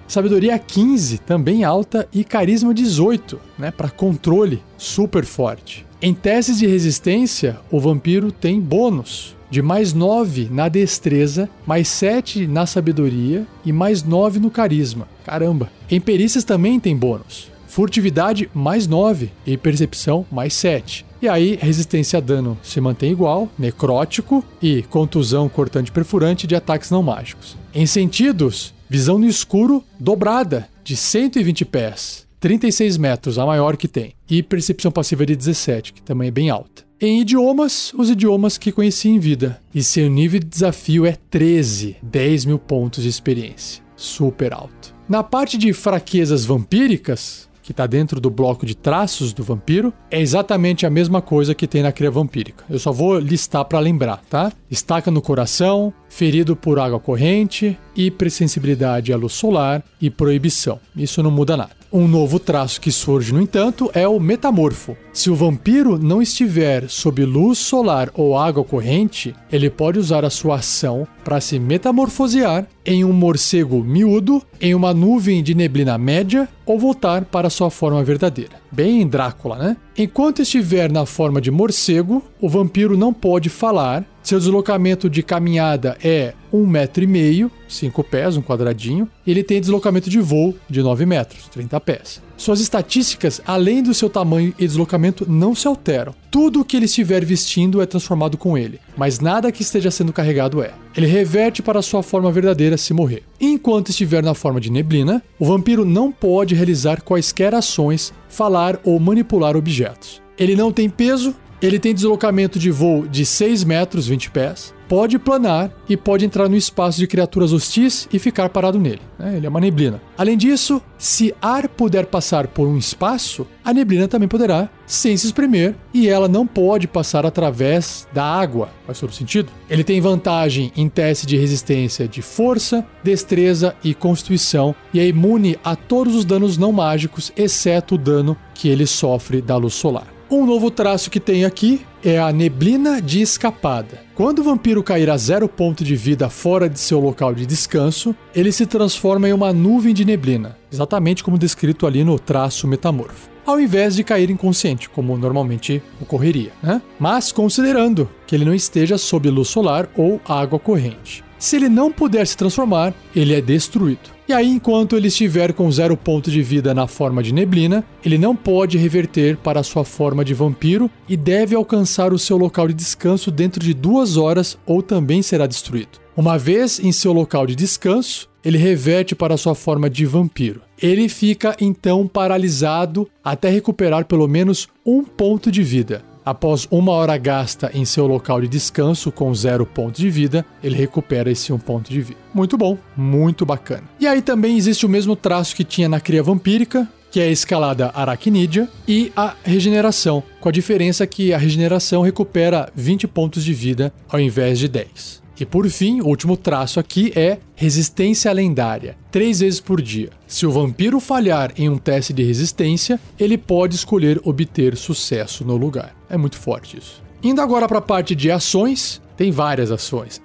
sabedoria 0.08 0.58
15 0.58 1.20
também 1.20 1.64
alta. 1.64 2.08
E 2.14 2.24
carisma 2.24 2.74
18, 2.74 3.40
né, 3.58 3.72
para 3.72 3.90
controle 3.90 4.62
super 4.78 5.26
forte. 5.26 5.86
Em 6.02 6.14
testes 6.14 6.60
de 6.60 6.68
resistência, 6.68 7.58
o 7.72 7.80
vampiro 7.80 8.32
tem 8.32 8.60
bônus 8.60 9.35
de 9.50 9.62
mais 9.62 9.94
9 9.94 10.50
na 10.52 10.68
destreza, 10.68 11.50
mais 11.66 11.88
7 11.88 12.48
na 12.48 12.66
sabedoria 12.66 13.46
e 13.66 13.72
mais 13.72 14.04
9 14.04 14.40
no 14.40 14.50
carisma. 14.50 15.08
Caramba! 15.24 15.70
Em 15.90 16.00
perícias 16.00 16.44
também 16.44 16.80
tem 16.80 16.96
bônus. 16.96 17.52
Furtividade 17.68 18.50
mais 18.54 18.88
9 18.88 19.32
e 19.46 19.58
percepção 19.58 20.26
mais 20.32 20.54
7. 20.54 21.06
E 21.22 21.28
aí, 21.28 21.58
resistência 21.62 22.18
a 22.18 22.22
dano 22.22 22.58
se 22.62 22.80
mantém 22.80 23.12
igual, 23.12 23.50
necrótico 23.58 24.46
e 24.62 24.84
contusão 24.84 25.50
cortante 25.50 25.92
perfurante 25.92 26.46
de 26.48 26.56
ataques 26.56 26.92
não 26.92 27.04
mágicos. 27.04 27.58
Em 27.74 27.86
sentidos, 27.86 28.74
visão 28.90 29.18
no 29.18 29.28
escuro 29.28 29.84
dobrada 30.00 30.70
de 30.84 30.96
120 30.96 31.66
pés, 31.66 32.26
36 32.40 32.98
metros, 32.98 33.40
a 33.40 33.46
maior 33.46 33.76
que 33.76 33.88
tem, 33.88 34.14
e 34.30 34.44
percepção 34.44 34.92
passiva 34.92 35.26
de 35.26 35.36
17, 35.36 35.94
que 35.94 36.02
também 36.02 36.28
é 36.28 36.32
bem 36.32 36.50
alta. 36.50 36.85
Em 37.06 37.22
idiomas, 37.22 37.94
os 37.94 38.10
idiomas 38.10 38.58
que 38.58 38.72
conheci 38.72 39.10
em 39.10 39.20
vida. 39.20 39.62
E 39.76 39.84
seu 39.84 40.10
nível 40.10 40.40
de 40.40 40.48
desafio 40.48 41.06
é 41.06 41.16
13, 41.30 41.98
10 42.02 42.46
mil 42.46 42.58
pontos 42.58 43.04
de 43.04 43.10
experiência. 43.10 43.84
Super 43.96 44.52
alto. 44.52 44.92
Na 45.08 45.22
parte 45.22 45.56
de 45.56 45.72
fraquezas 45.72 46.46
vampíricas, 46.46 47.48
que 47.62 47.70
está 47.70 47.86
dentro 47.86 48.20
do 48.20 48.32
bloco 48.32 48.66
de 48.66 48.76
traços 48.76 49.34
do 49.34 49.44
vampiro, 49.44 49.94
é 50.10 50.20
exatamente 50.20 50.84
a 50.84 50.90
mesma 50.90 51.22
coisa 51.22 51.54
que 51.54 51.68
tem 51.68 51.84
na 51.84 51.92
cria 51.92 52.10
vampírica. 52.10 52.66
Eu 52.68 52.80
só 52.80 52.92
vou 52.92 53.20
listar 53.20 53.64
para 53.66 53.78
lembrar, 53.78 54.24
tá? 54.28 54.52
Estaca 54.70 55.12
no 55.12 55.22
coração, 55.22 55.94
ferido 56.16 56.56
por 56.56 56.80
água 56.80 56.98
corrente, 56.98 57.78
hipersensibilidade 57.94 59.12
à 59.12 59.18
luz 59.18 59.34
solar 59.34 59.84
e 60.02 60.10
proibição. 60.10 60.80
Isso 60.96 61.22
não 61.22 61.30
muda 61.30 61.58
nada. 61.58 61.72
Um 61.92 62.08
novo 62.08 62.40
traço 62.40 62.80
que 62.80 62.92
surge, 62.92 63.34
no 63.34 63.42
entanto, 63.42 63.92
é 63.94 64.08
o 64.08 64.20
metamorfo. 64.20 64.96
Se 65.14 65.30
o 65.30 65.36
vampiro 65.36 65.98
não 65.98 66.22
estiver 66.22 66.90
sob 66.90 67.24
luz 67.26 67.58
solar 67.60 68.10
ou 68.14 68.38
água 68.38 68.64
corrente, 68.64 69.36
ele 69.52 69.70
pode 69.70 70.00
usar 70.00 70.24
a 70.24 70.30
sua 70.30 70.56
ação 70.56 71.06
para 71.24 71.42
se 71.42 71.60
metamorfosear 71.60 72.66
em 72.86 73.04
um 73.04 73.12
morcego 73.12 73.84
miúdo, 73.84 74.42
em 74.60 74.74
uma 74.74 74.94
nuvem 74.94 75.44
de 75.44 75.54
neblina 75.54 75.98
média 75.98 76.48
ou 76.66 76.80
voltar 76.80 77.26
para 77.26 77.50
sua 77.50 77.70
forma 77.70 78.04
verdadeira. 78.04 78.54
Bem 78.72 79.06
Drácula, 79.08 79.58
né? 79.58 79.78
Enquanto 79.98 80.42
estiver 80.42 80.92
na 80.92 81.06
forma 81.06 81.40
de 81.40 81.52
morcego, 81.52 82.24
o 82.42 82.50
vampiro 82.50 82.98
não 82.98 83.14
pode 83.14 83.48
falar. 83.50 84.06
Seu 84.26 84.40
deslocamento 84.40 85.08
de 85.08 85.22
caminhada 85.22 85.96
é 86.04 86.34
um 86.52 86.66
metro 86.66 87.04
e 87.04 87.06
meio, 87.06 87.52
5 87.70 88.04
pés, 88.04 88.36
um 88.36 88.42
quadradinho. 88.42 89.08
Ele 89.26 89.44
tem 89.44 89.62
deslocamento 89.62 90.10
de 90.10 90.20
voo 90.20 90.56
de 90.68 90.82
9 90.82 91.06
metros, 91.06 91.48
30 91.50 91.80
pés. 91.80 92.24
Suas 92.36 92.60
estatísticas, 92.60 93.40
além 93.46 93.84
do 93.84 93.94
seu 93.94 94.10
tamanho 94.10 94.52
e 94.58 94.66
deslocamento, 94.66 95.30
não 95.30 95.54
se 95.54 95.68
alteram. 95.68 96.16
Tudo 96.32 96.62
o 96.62 96.66
que 96.66 96.76
ele 96.76 96.86
estiver 96.86 97.24
vestindo 97.24 97.84
é 97.84 97.86
transformado 97.86 98.36
com 98.36 98.58
ele, 98.58 98.80
mas 98.98 99.20
nada 99.20 99.52
que 99.52 99.62
esteja 99.62 99.92
sendo 99.92 100.12
carregado 100.12 100.60
é. 100.60 100.74
Ele 100.98 101.06
reverte 101.06 101.62
para 101.62 101.84
sua 101.84 102.02
forma 102.02 102.32
verdadeira 102.32 102.78
se 102.78 102.96
morrer. 102.96 103.22
Enquanto 103.40 103.90
estiver 103.90 104.24
na 104.24 104.34
forma 104.34 104.60
de 104.60 104.72
neblina, 104.72 105.22
o 105.38 105.46
vampiro 105.46 105.86
não 105.86 106.12
pode 106.12 106.56
realizar 106.56 107.04
quaisquer 107.04 107.54
ações, 107.54 108.12
falar 108.28 108.80
ou 108.84 109.00
manipular 109.00 109.56
objetos. 109.56 110.20
Ele 110.38 110.56
não 110.56 110.72
tem 110.72 110.90
peso, 110.90 111.34
ele 111.62 111.80
tem 111.80 111.94
deslocamento 111.94 112.60
de 112.60 112.72
voo 112.72 113.08
de 113.08 113.26
6 113.26 113.64
metros 113.64 114.08
20 114.08 114.32
pés, 114.32 114.74
pode 114.88 115.18
planar 115.18 115.72
e 115.90 115.98
pode 115.98 116.26
entrar 116.26 116.48
no 116.48 116.56
espaço 116.56 117.00
de 117.00 117.08
criaturas 117.08 117.52
hostis 117.52 118.08
e 118.12 118.20
ficar 118.20 118.50
parado 118.50 118.80
nele. 118.80 119.02
Né? 119.18 119.38
Ele 119.38 119.46
é 119.46 119.50
uma 119.50 119.60
neblina. 119.60 120.02
Além 120.18 120.38
disso, 120.38 120.82
se 120.98 121.34
ar 121.42 121.68
puder 121.68 122.06
passar 122.06 122.48
por 122.48 122.68
um 122.68 122.78
espaço, 122.78 123.48
a 123.64 123.74
neblina 123.74 124.08
também 124.08 124.28
poderá, 124.28 124.70
sem 124.86 125.18
se 125.18 125.26
espremer, 125.26 125.76
e 125.94 126.08
ela 126.08 126.28
não 126.28 126.46
pode 126.46 126.88
passar 126.88 127.26
através 127.26 128.08
da 128.14 128.24
água. 128.24 128.70
Faz 128.86 129.00
todo 129.00 129.14
sentido? 129.14 129.52
Ele 129.70 129.84
tem 129.84 130.00
vantagem 130.00 130.72
em 130.76 130.88
teste 130.88 131.26
de 131.26 131.38
resistência 131.38 132.08
de 132.08 132.22
força, 132.22 132.86
destreza 133.04 133.76
e 133.84 133.94
constituição, 133.94 134.76
e 134.94 135.00
é 135.00 135.08
imune 135.08 135.58
a 135.64 135.76
todos 135.76 136.16
os 136.16 136.26
danos 136.26 136.58
não 136.58 136.72
mágicos, 136.72 137.32
exceto 137.36 137.96
o 137.96 137.98
dano 137.98 138.38
que 138.54 138.70
ele 138.70 138.86
sofre 138.86 139.42
da 139.42 139.58
luz 139.58 139.74
solar. 139.74 140.15
Um 140.30 140.44
novo 140.44 140.72
traço 140.72 141.12
que 141.12 141.20
tem 141.20 141.46
aqui 141.46 141.86
é 142.04 142.20
a 142.20 142.32
neblina 142.32 143.00
de 143.00 143.22
escapada. 143.22 144.02
Quando 144.16 144.40
o 144.40 144.44
vampiro 144.44 144.82
cair 144.82 145.10
a 145.10 145.18
zero 145.18 145.48
ponto 145.48 145.84
de 145.84 145.96
vida 145.96 146.30
fora 146.30 146.68
de 146.68 146.80
seu 146.80 147.00
local 147.00 147.34
de 147.34 147.46
descanso, 147.46 148.16
ele 148.34 148.52
se 148.52 148.66
transforma 148.66 149.30
em 149.30 149.34
uma 149.34 149.54
nuvem 149.54 149.94
de 149.94 150.04
neblina, 150.04 150.58
exatamente 150.72 151.24
como 151.24 151.38
descrito 151.38 151.86
ali 151.86 152.04
no 152.04 152.18
traço 152.18 152.68
metamorfo 152.68 153.36
ao 153.46 153.60
invés 153.60 153.96
de 153.96 154.04
cair 154.04 154.32
inconsciente, 154.32 154.90
como 154.90 155.16
normalmente 155.16 155.80
ocorreria, 156.02 156.52
né? 156.64 156.82
Mas 157.00 157.32
considerando 157.32 158.10
que 158.26 158.34
ele 158.34 158.44
não 158.44 158.56
esteja 158.56 158.98
sob 158.98 159.30
luz 159.30 159.50
solar 159.50 159.88
ou 159.96 160.20
água 160.28 160.58
corrente. 160.58 161.24
Se 161.38 161.56
ele 161.56 161.70
não 161.70 161.92
puder 161.92 162.26
se 162.26 162.36
transformar, 162.36 162.92
ele 163.16 163.36
é 163.36 163.42
destruído. 163.42 164.15
E 164.28 164.34
aí, 164.34 164.50
enquanto 164.50 164.96
ele 164.96 165.08
estiver 165.08 165.54
com 165.54 165.72
zero 165.72 165.96
ponto 165.96 166.32
de 166.32 166.42
vida 166.42 166.74
na 166.74 166.88
forma 166.88 167.22
de 167.22 167.32
neblina, 167.32 167.86
ele 168.04 168.18
não 168.18 168.36
pode 168.36 168.76
reverter 168.76 169.38
para 169.38 169.62
sua 169.62 169.86
forma 169.86 170.26
de 170.26 170.34
vampiro 170.34 170.90
e 171.08 171.16
deve 171.16 171.56
alcançar 171.56 172.12
o 172.12 172.18
seu 172.18 172.36
local 172.36 172.68
de 172.68 172.74
descanso 172.74 173.30
dentro 173.30 173.64
de 173.64 173.72
duas 173.72 174.18
horas 174.18 174.58
ou 174.66 174.82
também 174.82 175.22
será 175.22 175.46
destruído. 175.46 176.00
Uma 176.18 176.40
vez 176.40 176.80
em 176.80 176.92
seu 176.92 177.14
local 177.14 177.46
de 177.46 177.56
descanso, 177.56 178.28
ele 178.44 178.58
reverte 178.58 179.14
para 179.14 179.38
sua 179.38 179.54
forma 179.54 179.88
de 179.90 180.08
vampiro. 180.08 180.62
Ele 180.82 181.08
fica 181.08 181.56
então 181.62 182.08
paralisado 182.08 183.08
até 183.24 183.50
recuperar 183.50 184.06
pelo 184.06 184.28
menos 184.28 184.68
um 184.84 185.04
ponto 185.04 185.52
de 185.52 185.62
vida. 185.62 186.04
Após 186.26 186.68
uma 186.72 186.92
hora 186.92 187.16
gasta 187.18 187.70
em 187.72 187.86
seu 187.86 188.08
local 188.08 188.42
de 188.42 188.48
descanso 188.48 189.12
com 189.12 189.34
zero 189.36 189.64
ponto 189.64 190.02
de 190.02 190.10
vida, 190.10 190.44
ele 190.64 190.76
recupera 190.76 191.30
esse 191.30 191.54
um 191.54 191.60
ponto 191.60 191.92
de 191.92 192.02
vida. 192.02 192.20
Muito 192.34 192.58
bom, 192.58 192.80
muito 192.98 193.46
bacana. 193.46 193.84
E 194.00 194.08
aí 194.08 194.24
também 194.24 194.58
existe 194.58 194.88
o 194.88 194.90
mesmo 194.90 195.16
traço 195.16 195.56
que 195.56 195.64
tinha 195.64 195.88
na 195.88 196.00
cria 196.00 196.24
vampírica, 196.24 196.90
que 197.12 197.20
é 197.20 197.26
a 197.26 197.32
escalada 197.32 197.92
aracnídea, 197.94 198.68
e 198.88 199.12
a 199.16 199.36
regeneração, 199.44 200.24
com 200.42 200.50
a 200.50 200.52
diferença 200.52 201.06
que 201.06 201.32
a 201.32 201.38
regeneração 201.38 202.02
recupera 202.02 202.72
20 202.76 203.08
pontos 203.08 203.44
de 203.46 203.54
vida 203.54 203.94
ao 204.10 204.20
invés 204.20 204.58
de 204.58 204.68
10. 204.68 205.25
E 205.40 205.46
por 205.46 205.70
fim, 205.70 206.02
o 206.02 206.08
último 206.08 206.38
traço 206.38 206.80
aqui 206.80 207.12
é 207.16 207.40
resistência 207.56 208.32
lendária, 208.32 208.98
três 209.12 209.40
vezes 209.40 209.60
por 209.60 209.82
dia. 209.82 210.10
Se 210.28 210.46
o 210.46 210.52
vampiro 210.52 211.00
falhar 211.00 211.52
em 211.58 211.68
um 211.68 211.78
teste 211.78 212.14
de 212.14 212.24
resistência, 212.24 213.00
ele 213.20 213.38
pode 213.38 213.76
escolher 213.76 214.20
obter 214.24 214.78
sucesso 214.78 215.44
no 215.44 215.58
lugar. 215.58 215.96
É 216.10 216.18
muito 216.18 216.38
forte 216.38 216.78
isso. 216.78 217.04
Indo 217.22 217.42
agora 217.42 217.68
para 217.68 217.80
a 217.80 217.82
parte 217.82 218.16
de 218.16 218.32
ações, 218.32 219.02
tem 219.18 219.32
várias 219.32 219.72
ações. 219.72 220.22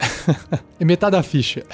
é 0.79 0.85
metade 0.85 1.13
da 1.13 1.23
ficha. 1.23 1.65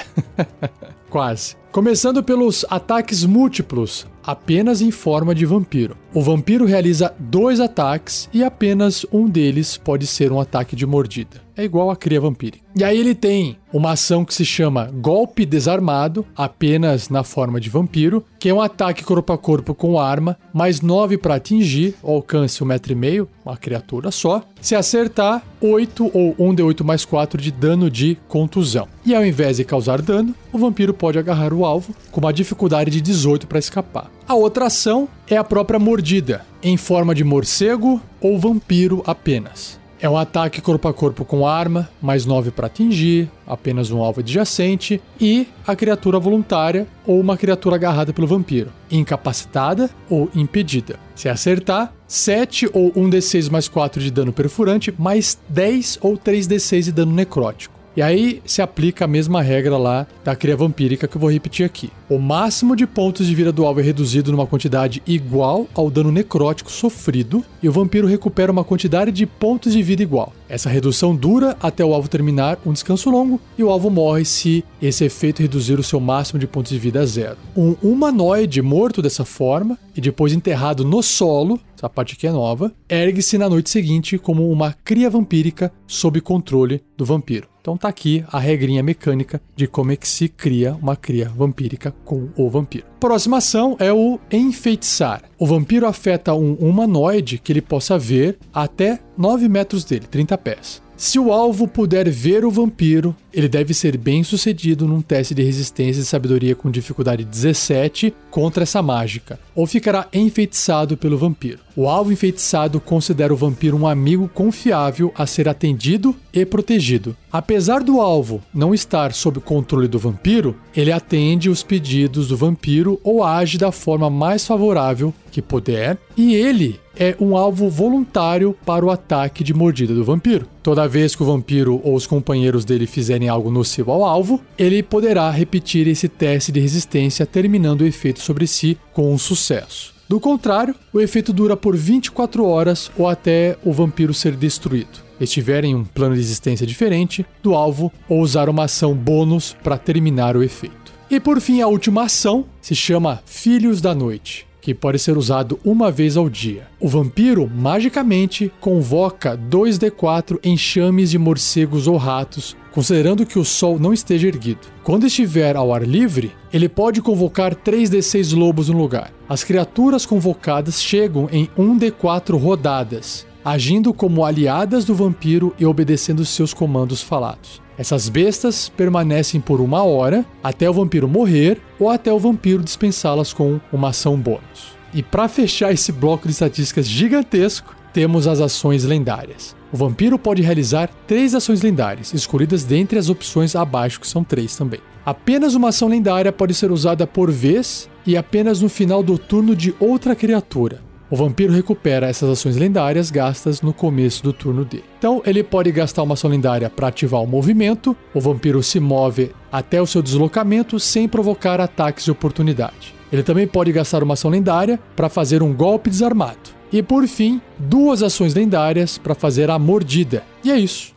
Quase. 1.11 1.57
Começando 1.77 2.23
pelos 2.23 2.65
ataques 2.71 3.23
múltiplos, 3.23 4.07
apenas 4.25 4.81
em 4.81 4.91
forma 4.91 5.35
de 5.35 5.45
vampiro. 5.45 5.95
O 6.15 6.23
vampiro 6.23 6.65
realiza 6.65 7.15
dois 7.19 7.61
ataques 7.61 8.31
e 8.33 8.43
apenas 8.43 9.05
um 9.13 9.29
deles 9.29 9.77
pode 9.77 10.07
ser 10.07 10.33
um 10.33 10.41
ataque 10.41 10.75
de 10.75 10.87
mordida. 10.87 11.45
É 11.55 11.65
igual 11.65 11.91
a 11.91 11.97
cria 11.97 12.21
vampírica. 12.21 12.65
E 12.75 12.85
aí 12.85 12.99
ele 12.99 13.15
tem 13.15 13.57
uma 13.73 13.93
ação 13.93 14.25
que 14.25 14.35
se 14.35 14.45
chama 14.45 14.91
Golpe 14.93 15.47
Desarmado, 15.47 16.27
apenas 16.37 17.09
na 17.09 17.23
forma 17.23 17.59
de 17.59 17.71
vampiro, 17.71 18.25
que 18.39 18.51
é 18.51 18.55
um 18.55 18.61
ataque 18.61 19.03
corpo 19.03 19.33
a 19.33 19.39
corpo 19.39 19.75
com 19.75 19.99
arma, 19.99 20.39
mais 20.53 20.83
9 20.83 21.17
para 21.17 21.37
atingir, 21.37 21.95
alcance 22.03 22.61
1,5 22.61 22.67
metro 22.67 22.93
e 22.93 22.95
meio, 22.95 23.29
uma 23.45 23.57
criatura 23.57 24.11
só. 24.11 24.43
Se 24.61 24.75
acertar, 24.75 25.43
8 25.61 26.11
ou 26.13 26.35
1d8 26.35 26.85
mais 26.85 27.07
4 27.07 27.41
de 27.41 27.51
dano 27.51 27.91
de 27.91 28.19
contusão. 28.29 28.87
E 29.05 29.15
ao 29.15 29.25
invés 29.25 29.57
de 29.57 29.65
causar 29.65 30.03
dano, 30.03 30.35
o 30.53 30.59
vampiro 30.59 30.93
pode 30.93 31.19
agarrar 31.19 31.55
o 31.55 31.65
alvo 31.67 31.95
com 32.11 32.21
uma 32.21 32.33
dificuldade 32.33 32.91
de 32.91 33.01
18 33.01 33.47
para 33.47 33.59
escapar. 33.59 34.11
A 34.27 34.35
outra 34.35 34.67
ação 34.67 35.09
é 35.29 35.37
a 35.37 35.45
própria 35.45 35.79
mordida, 35.79 36.47
em 36.63 36.77
forma 36.77 37.15
de 37.15 37.25
morcego 37.25 38.01
ou 38.21 38.39
vampiro 38.39 39.03
apenas. 39.07 39.79
É 39.99 40.09
um 40.09 40.17
ataque 40.17 40.61
corpo 40.61 40.89
a 40.89 40.93
corpo 40.93 41.25
com 41.25 41.47
arma, 41.47 41.89
mais 42.03 42.27
9 42.27 42.51
para 42.51 42.67
atingir, 42.67 43.31
apenas 43.47 43.91
um 43.91 44.03
alvo 44.03 44.21
adjacente, 44.21 45.01
e 45.19 45.49
a 45.67 45.75
criatura 45.75 46.19
voluntária 46.19 46.87
ou 47.07 47.19
uma 47.19 47.37
criatura 47.37 47.77
agarrada 47.77 48.13
pelo 48.13 48.27
vampiro, 48.27 48.71
incapacitada 48.91 49.89
ou 50.11 50.31
impedida. 50.35 51.01
Se 51.15 51.31
acertar, 51.31 51.95
7 52.07 52.69
ou 52.75 52.93
1d6 52.93 53.51
mais 53.51 53.69
4 53.69 54.03
de 54.03 54.11
dano 54.11 54.33
perfurante, 54.33 54.95
mais 54.99 55.39
10 55.49 55.99
ou 56.03 56.19
3d6 56.19 56.83
de 56.83 56.93
dano 56.93 57.13
necrótico. 57.13 57.76
E 57.97 58.03
aí 58.03 58.43
se 58.45 58.61
aplica 58.61 59.07
a 59.07 59.09
mesma 59.09 59.41
regra 59.41 59.79
lá 59.79 60.07
da 60.23 60.37
cria 60.37 60.55
vampírica 60.55 61.09
que 61.09 61.17
eu 61.17 61.21
vou 61.21 61.31
repetir 61.31 61.65
aqui. 61.65 61.91
O 62.11 62.19
máximo 62.19 62.77
de 62.77 62.87
pontos 62.87 63.27
de 63.27 63.35
vida 63.35 63.51
do 63.51 63.65
alvo 63.65 63.81
é 63.81 63.83
reduzido 63.83 64.31
numa 64.31 64.47
quantidade 64.47 65.03
igual 65.07 65.67
ao 65.75 65.91
dano 65.91 66.13
necrótico 66.13 66.71
sofrido, 66.71 67.43
e 67.63 67.69
o 67.69 67.73
vampiro 67.73 68.07
recupera 68.07 68.53
uma 68.53 68.63
quantidade 68.63 69.11
de 69.11 69.25
pontos 69.25 69.73
de 69.73 69.83
vida 69.83 70.03
igual. 70.03 70.31
Essa 70.47 70.69
redução 70.69 71.17
dura 71.17 71.57
até 71.61 71.83
o 71.83 71.95
alvo 71.95 72.09
terminar 72.09 72.59
um 72.67 72.73
descanso 72.73 73.09
longo, 73.09 73.41
e 73.57 73.65
o 73.65 73.71
alvo 73.71 73.89
morre 73.89 74.27
se 74.27 74.63
esse 74.81 75.05
efeito 75.05 75.41
reduzir 75.41 75.79
o 75.79 75.83
seu 75.83 75.99
máximo 75.99 76.39
de 76.39 76.47
pontos 76.47 76.73
de 76.73 76.79
vida 76.79 77.01
a 77.01 77.07
zero. 77.07 77.39
Um 77.57 77.77
humanoide 77.83 78.61
morto 78.61 79.01
dessa 79.01 79.25
forma 79.25 79.79
e 79.97 80.01
depois 80.03 80.35
enterrado 80.35 80.85
no 80.85 81.03
solo, 81.03 81.59
essa 81.77 81.89
parte 81.89 82.15
aqui 82.15 82.27
é 82.27 82.33
nova, 82.33 82.73
ergue-se 82.89 83.37
na 83.37 83.49
noite 83.49 83.71
seguinte 83.71 84.19
como 84.19 84.51
uma 84.51 84.73
cria 84.73 85.11
vampírica 85.11 85.73
sob 85.87 86.21
controle 86.21 86.83
do 86.97 87.05
vampiro. 87.05 87.49
Então 87.61 87.77
tá 87.77 87.89
aqui 87.89 88.25
a 88.29 88.39
regrinha 88.39 88.83
mecânica 88.83 89.43
de 89.57 89.67
como 89.67 89.91
é 89.91 89.97
que 89.97 90.07
se 90.07 90.29
cria 90.29 90.75
uma 90.81 90.95
cria 90.95 91.29
vampírica 91.29 91.93
com 92.05 92.29
o 92.37 92.49
vampiro. 92.49 92.87
Próxima 93.01 93.39
ação 93.39 93.77
é 93.81 93.93
o 93.93 94.21
enfeitiçar. 94.31 95.23
O 95.37 95.47
vampiro 95.47 95.87
afeta 95.87 96.33
um 96.33 96.55
humanoide 96.55 97.39
que 97.39 97.53
ele 97.53 97.61
possa 97.61 97.99
ver 97.99 98.39
até 98.55 99.01
9 99.19 99.49
metros 99.49 99.85
dele, 99.85 100.07
30 100.07 100.39
pés. 100.39 100.83
Se 100.97 101.19
o 101.19 101.31
alvo 101.31 101.69
puder 101.69 102.09
ver 102.09 102.45
o 102.45 102.51
vampiro, 102.51 103.15
ele 103.37 103.49
deve 103.49 103.75
ser 103.75 103.99
bem 103.99 104.25
sucedido 104.25 104.89
num 104.89 105.03
teste 105.03 105.35
de 105.35 105.43
resistência 105.43 106.01
de 106.01 106.09
sabedoria 106.09 106.57
com 106.57 106.71
dificuldade 106.71 107.23
17 107.23 108.15
contra 108.31 108.63
essa 108.63 108.81
mágica, 108.81 109.39
ou 109.55 109.67
ficará 109.67 110.09
enfeitiçado 110.11 110.97
pelo 110.97 111.19
vampiro. 111.19 111.59
O 111.77 111.87
alvo 111.87 112.11
enfeitiçado 112.11 112.81
considera 112.81 113.35
o 113.35 113.37
vampiro 113.37 113.77
um 113.77 113.87
amigo 113.87 114.27
confiável 114.33 115.13
a 115.15 115.27
ser 115.27 115.47
atendido 115.47 116.17
e 116.33 116.47
protegido. 116.47 117.15
Apesar 117.31 117.83
do 117.83 118.01
alvo 118.01 118.43
não 118.55 118.73
estar 118.73 119.13
sob 119.13 119.41
controle 119.41 119.87
do 119.87 119.99
vampiro, 119.99 120.57
ele 120.75 120.91
atende 120.91 121.51
os 121.51 121.63
pedidos 121.63 122.29
do 122.29 122.37
vampiro 122.39 122.99
ou 123.05 123.23
age 123.23 123.59
da 123.59 123.71
forma 123.71 124.09
mais 124.09 124.47
favorável 124.47 125.13
que 125.31 125.43
puder, 125.43 125.99
e 126.17 126.35
ele 126.35 126.81
é 126.99 127.15
um 127.21 127.37
alvo 127.37 127.69
voluntário 127.69 128.57
para 128.65 128.85
o 128.85 128.91
ataque 128.91 129.45
de 129.45 129.53
mordida 129.53 129.95
do 129.95 130.03
vampiro. 130.03 130.47
Toda 130.63 130.89
vez 130.89 131.15
que 131.15 131.23
o 131.23 131.27
vampiro 131.27 131.79
ou 131.85 131.95
os 131.95 132.07
companheiros 132.07 132.65
dele 132.65 132.87
fizerem 132.87 133.26
algo 133.29 133.51
nocivo 133.51 133.93
ao 133.93 134.05
alvo, 134.05 134.41
ele 134.59 134.83
poderá 134.83 135.31
repetir 135.31 135.87
esse 135.89 136.09
teste 136.09 136.53
de 136.53 136.61
resistência, 136.61 137.27
terminando 137.27 137.83
o 137.83 137.87
efeito 137.87 138.21
sobre 138.21 138.47
si 138.47 138.79
com 138.93 139.13
um 139.13 139.19
sucesso. 139.19 139.95
Do 140.09 140.21
contrário, 140.21 140.75
o 140.93 141.01
efeito 141.01 141.33
dura 141.33 141.57
por 141.57 141.77
24 141.77 142.45
horas 142.45 142.91
ou 142.97 143.09
até 143.09 143.57
o 143.65 143.73
vampiro 143.73 144.15
ser 144.15 144.37
destruído. 144.37 145.05
Estiver 145.21 145.65
em 145.65 145.75
um 145.75 145.85
plano 145.85 146.15
de 146.15 146.21
existência 146.21 146.67
diferente 146.67 147.27
do 147.43 147.55
alvo 147.55 147.93
ou 148.09 148.21
usar 148.21 148.49
uma 148.49 148.65
ação 148.65 148.95
bônus 148.95 149.57
para 149.65 149.79
terminar 149.79 150.37
o 150.37 150.43
efeito. 150.43 150.93
E 151.11 151.19
por 151.19 151.41
fim, 151.41 151.61
a 151.61 151.69
última 151.69 152.05
ação 152.05 152.45
se 152.61 152.75
chama 152.75 153.21
Filhos 153.27 153.81
da 153.81 153.95
Noite 153.95 154.46
que 154.67 154.75
pode 154.75 154.99
ser 154.99 155.17
usado 155.17 155.61
uma 155.65 155.93
vez 155.93 156.17
ao 156.17 156.29
dia. 156.29 156.67
O 156.81 156.89
vampiro 156.89 157.49
magicamente 157.49 158.53
convoca 158.61 159.39
2d4 159.39 160.41
enxames 160.43 161.13
de 161.13 161.19
morcegos 161.21 161.87
ou 161.87 161.97
ratos, 161.97 162.57
considerando 162.73 163.25
que 163.25 163.39
o 163.39 163.45
sol 163.45 163.79
não 163.79 163.93
esteja 163.93 164.27
erguido. 164.27 164.63
Quando 164.83 165.07
estiver 165.07 165.55
ao 165.55 165.73
ar 165.73 165.87
livre, 165.87 166.33
ele 166.53 166.69
pode 166.69 167.01
convocar 167.01 167.55
3d6 167.55 168.37
lobos 168.37 168.69
no 168.69 168.77
lugar. 168.77 169.13
As 169.29 169.45
criaturas 169.45 170.05
convocadas 170.05 170.83
chegam 170.83 171.29
em 171.31 171.49
1d4 171.57 172.37
rodadas, 172.37 173.25
agindo 173.45 173.95
como 173.95 174.25
aliadas 174.25 174.85
do 174.85 174.97
vampiro 174.97 175.55
e 175.61 175.65
obedecendo 175.65 176.25
seus 176.25 176.53
comandos 176.53 177.01
falados. 177.01 177.63
Essas 177.79 178.09
bestas 178.09 178.71
permanecem 178.71 179.41
por 179.41 179.61
uma 179.61 179.83
hora 179.83 180.25
até 180.43 180.69
o 180.69 180.73
vampiro 180.73 181.07
morrer 181.07 181.61
ou 181.79 181.91
até 181.91 182.13
o 182.13 182.19
vampiro 182.19 182.63
dispensá-las 182.63 183.33
com 183.33 183.61
uma 183.73 183.91
ação 183.91 184.17
bônus. 184.17 184.77
E 184.95 185.03
para 185.03 185.29
fechar 185.29 185.73
esse 185.73 185.93
bloco 185.93 186.27
de 186.27 186.33
estatísticas 186.33 186.87
gigantesco, 186.87 187.77
temos 187.93 188.27
as 188.27 188.41
ações 188.41 188.85
lendárias. 188.85 189.55
O 189.73 189.77
vampiro 189.77 190.19
pode 190.19 190.43
realizar 190.43 190.89
três 191.07 191.35
ações 191.35 191.61
lendárias, 191.61 192.15
escolhidas 192.15 192.65
dentre 192.65 192.99
as 192.99 193.11
opções 193.11 193.55
abaixo, 193.55 194.01
que 194.01 194.09
são 194.09 194.25
três 194.25 194.57
também. 194.57 194.81
Apenas 195.05 195.55
uma 195.55 195.69
ação 195.69 195.89
lendária 195.89 196.33
pode 196.33 196.55
ser 196.55 196.73
usada 196.73 197.07
por 197.07 197.31
vez 197.31 197.89
e 198.07 198.17
apenas 198.17 198.61
no 198.61 198.69
final 198.69 199.03
do 199.03 199.19
turno 199.19 199.55
de 199.55 199.75
outra 199.79 200.17
criatura. 200.17 200.86
O 201.09 201.15
vampiro 201.15 201.53
recupera 201.53 202.09
essas 202.09 202.29
ações 202.29 202.57
lendárias 202.57 203.13
gastas 203.13 203.63
no 203.63 203.73
começo 203.73 204.25
do 204.25 204.33
turno 204.33 204.65
dele. 204.65 204.85
Então, 204.99 205.23
ele 205.25 205.45
pode 205.45 205.71
gastar 205.71 206.03
uma 206.03 206.15
ação 206.15 206.29
lendária 206.29 206.69
para 206.69 206.89
ativar 206.89 207.23
o 207.23 207.27
movimento. 207.27 207.97
O 208.13 208.21
vampiro 208.21 208.61
se 208.61 208.81
move 208.81 209.31
até 209.53 209.81
o 209.81 209.87
seu 209.87 210.03
deslocamento 210.03 210.81
sem 210.81 211.09
provocar 211.09 211.61
ataques 211.61 212.05
de 212.05 212.11
oportunidade. 212.11 212.93
Ele 213.13 213.23
também 213.23 213.47
pode 213.47 213.71
gastar 213.71 214.03
uma 214.03 214.15
ação 214.15 214.31
lendária 214.31 214.81
para 214.97 215.09
fazer 215.09 215.45
um 215.45 215.55
golpe 215.55 215.89
desarmado. 215.89 216.57
E 216.73 216.83
por 216.83 217.07
fim, 217.07 217.41
duas 217.57 218.03
ações 218.03 218.35
lendárias 218.35 218.99
para 218.99 219.15
fazer 219.15 219.49
a 219.49 219.59
mordida. 219.61 220.25
E 220.43 220.51
é 220.51 220.59
isso. 220.59 220.96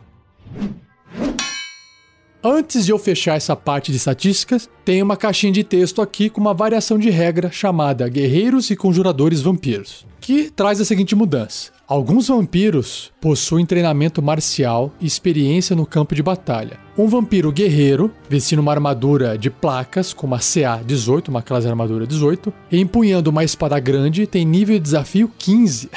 Antes 2.42 2.86
de 2.86 2.92
eu 2.92 2.98
fechar 2.98 3.36
essa 3.36 3.54
parte 3.54 3.90
de 3.90 3.98
estatísticas, 3.98 4.66
tem 4.82 5.02
uma 5.02 5.14
caixinha 5.14 5.52
de 5.52 5.62
texto 5.62 6.00
aqui 6.00 6.30
com 6.30 6.40
uma 6.40 6.54
variação 6.54 6.98
de 6.98 7.10
regra 7.10 7.50
chamada 7.52 8.08
Guerreiros 8.08 8.70
e 8.70 8.76
Conjuradores 8.76 9.42
Vampiros, 9.42 10.06
que 10.22 10.50
traz 10.50 10.80
a 10.80 10.84
seguinte 10.86 11.14
mudança. 11.14 11.70
Alguns 11.86 12.28
vampiros 12.28 13.12
possuem 13.20 13.66
treinamento 13.66 14.22
marcial 14.22 14.90
e 14.98 15.06
experiência 15.06 15.76
no 15.76 15.84
campo 15.84 16.14
de 16.14 16.22
batalha. 16.22 16.78
Um 16.96 17.06
vampiro 17.08 17.52
guerreiro, 17.52 18.10
vestindo 18.26 18.60
uma 18.60 18.72
armadura 18.72 19.36
de 19.36 19.50
placas 19.50 20.14
com 20.14 20.26
uma 20.26 20.38
CA-18, 20.38 21.28
uma 21.28 21.42
classe 21.42 21.68
armadura 21.68 22.06
18, 22.06 22.50
e 22.72 22.80
empunhando 22.80 23.28
uma 23.28 23.44
espada 23.44 23.78
grande, 23.78 24.26
tem 24.26 24.46
nível 24.46 24.78
de 24.78 24.84
desafio 24.84 25.30
15. 25.36 25.90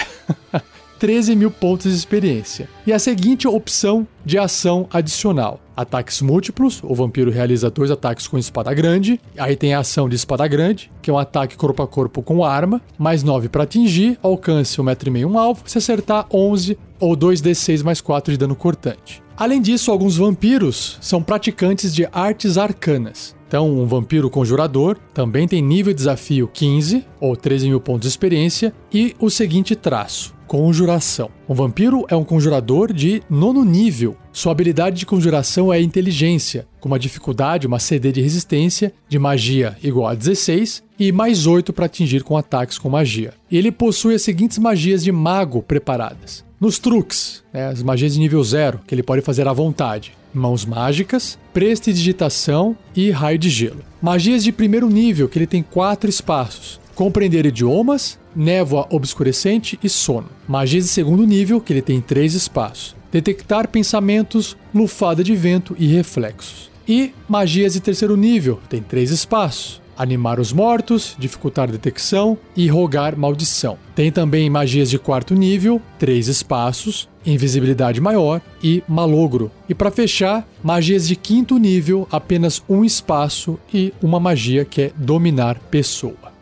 13 1.03 1.35
mil 1.35 1.51
pontos 1.51 1.91
de 1.91 1.97
experiência. 1.97 2.69
E 2.87 2.93
a 2.93 2.97
seguinte 2.97 3.45
opção 3.45 4.07
de 4.23 4.37
ação 4.37 4.87
adicional: 4.89 5.59
ataques 5.75 6.21
múltiplos. 6.21 6.81
O 6.81 6.95
vampiro 6.95 7.29
realiza 7.29 7.69
dois 7.69 7.91
ataques 7.91 8.25
com 8.25 8.37
espada 8.37 8.73
grande. 8.73 9.19
Aí 9.37 9.57
tem 9.57 9.73
a 9.73 9.79
ação 9.79 10.07
de 10.07 10.15
espada 10.15 10.47
grande, 10.47 10.89
que 11.01 11.09
é 11.09 11.13
um 11.13 11.17
ataque 11.17 11.57
corpo 11.57 11.83
a 11.83 11.87
corpo 11.89 12.21
com 12.21 12.45
arma, 12.45 12.81
mais 12.97 13.21
9 13.21 13.49
para 13.49 13.63
atingir, 13.63 14.17
alcance 14.23 14.77
1,5m 14.77 15.25
um 15.25 15.37
alvo, 15.37 15.63
se 15.65 15.77
acertar 15.77 16.25
11 16.31 16.77
ou 17.01 17.17
2d6 17.17 17.83
mais 17.83 17.99
4 17.99 18.31
de 18.31 18.37
dano 18.37 18.55
cortante. 18.55 19.21
Além 19.35 19.61
disso, 19.61 19.91
alguns 19.91 20.15
vampiros 20.15 20.97
são 21.01 21.21
praticantes 21.21 21.93
de 21.93 22.07
artes 22.13 22.57
arcanas. 22.57 23.35
Então, 23.45 23.69
um 23.69 23.85
vampiro 23.85 24.29
conjurador 24.29 24.97
também 25.13 25.49
tem 25.49 25.61
nível 25.61 25.91
de 25.91 25.97
desafio 25.97 26.49
15 26.53 27.05
ou 27.19 27.35
13 27.35 27.67
mil 27.67 27.81
pontos 27.81 28.03
de 28.03 28.07
experiência 28.07 28.73
e 28.91 29.13
o 29.19 29.29
seguinte 29.29 29.75
traço: 29.75 30.33
Conjuração. 30.53 31.31
Um 31.49 31.55
vampiro 31.55 32.05
é 32.07 32.15
um 32.15 32.23
conjurador 32.23 32.93
de 32.93 33.23
nono 33.27 33.65
nível. 33.65 34.15
Sua 34.31 34.51
habilidade 34.51 34.97
de 34.97 35.03
conjuração 35.03 35.73
é 35.73 35.81
inteligência, 35.81 36.67
com 36.79 36.89
uma 36.89 36.99
dificuldade, 36.99 37.65
uma 37.65 37.79
CD 37.79 38.11
de 38.11 38.21
resistência, 38.21 38.93
de 39.09 39.17
magia 39.17 39.75
igual 39.81 40.09
a 40.09 40.13
16 40.13 40.83
e 40.99 41.11
mais 41.11 41.47
8 41.47 41.73
para 41.73 41.87
atingir 41.87 42.21
com 42.21 42.37
ataques 42.37 42.77
com 42.77 42.87
magia. 42.87 43.33
Ele 43.51 43.71
possui 43.71 44.13
as 44.13 44.21
seguintes 44.21 44.59
magias 44.59 45.03
de 45.03 45.11
mago 45.11 45.63
preparadas. 45.63 46.45
Nos 46.61 46.77
truques, 46.77 47.43
né, 47.51 47.69
as 47.69 47.81
magias 47.81 48.13
de 48.13 48.19
nível 48.19 48.43
0, 48.43 48.81
que 48.85 48.93
ele 48.93 49.01
pode 49.01 49.23
fazer 49.23 49.47
à 49.47 49.53
vontade. 49.53 50.15
Mãos 50.31 50.65
mágicas, 50.65 51.35
prestidigitação 51.51 52.77
e 52.95 53.09
raio 53.09 53.39
de 53.39 53.49
gelo. 53.49 53.83
Magias 53.99 54.43
de 54.43 54.51
primeiro 54.51 54.87
nível, 54.87 55.27
que 55.27 55.39
ele 55.39 55.47
tem 55.47 55.63
quatro 55.63 56.07
espaços. 56.07 56.79
Compreender 56.95 57.45
idiomas, 57.45 58.19
névoa 58.35 58.87
obscurecente 58.91 59.79
e 59.83 59.89
sono. 59.89 60.29
Magias 60.47 60.83
de 60.83 60.89
segundo 60.91 61.25
nível, 61.25 61.59
que 61.59 61.73
ele 61.73 61.81
tem 61.81 61.99
três 61.99 62.35
espaços. 62.35 62.95
Detectar 63.11 63.67
pensamentos, 63.67 64.55
lufada 64.73 65.23
de 65.23 65.35
vento 65.35 65.75
e 65.79 65.87
reflexos. 65.87 66.69
E 66.87 67.11
magias 67.27 67.73
de 67.73 67.79
terceiro 67.79 68.15
nível, 68.15 68.59
tem 68.69 68.81
três 68.81 69.09
espaços. 69.09 69.81
Animar 69.97 70.39
os 70.39 70.51
mortos, 70.51 71.15
dificultar 71.17 71.71
detecção 71.71 72.37
e 72.55 72.67
rogar 72.67 73.17
maldição. 73.17 73.77
Tem 73.95 74.11
também 74.11 74.49
magias 74.49 74.89
de 74.89 74.97
quarto 74.97 75.35
nível, 75.35 75.81
três 75.99 76.27
espaços, 76.27 77.07
invisibilidade 77.25 78.01
maior 78.01 78.41
e 78.61 78.83
malogro. 78.87 79.51
E 79.69 79.73
para 79.75 79.91
fechar, 79.91 80.47
magias 80.63 81.07
de 81.07 81.15
quinto 81.15 81.57
nível, 81.57 82.07
apenas 82.11 82.63
um 82.67 82.83
espaço 82.83 83.59
e 83.71 83.93
uma 84.01 84.19
magia 84.19 84.65
que 84.65 84.81
é 84.81 84.91
dominar 84.95 85.59
pessoa. 85.71 86.32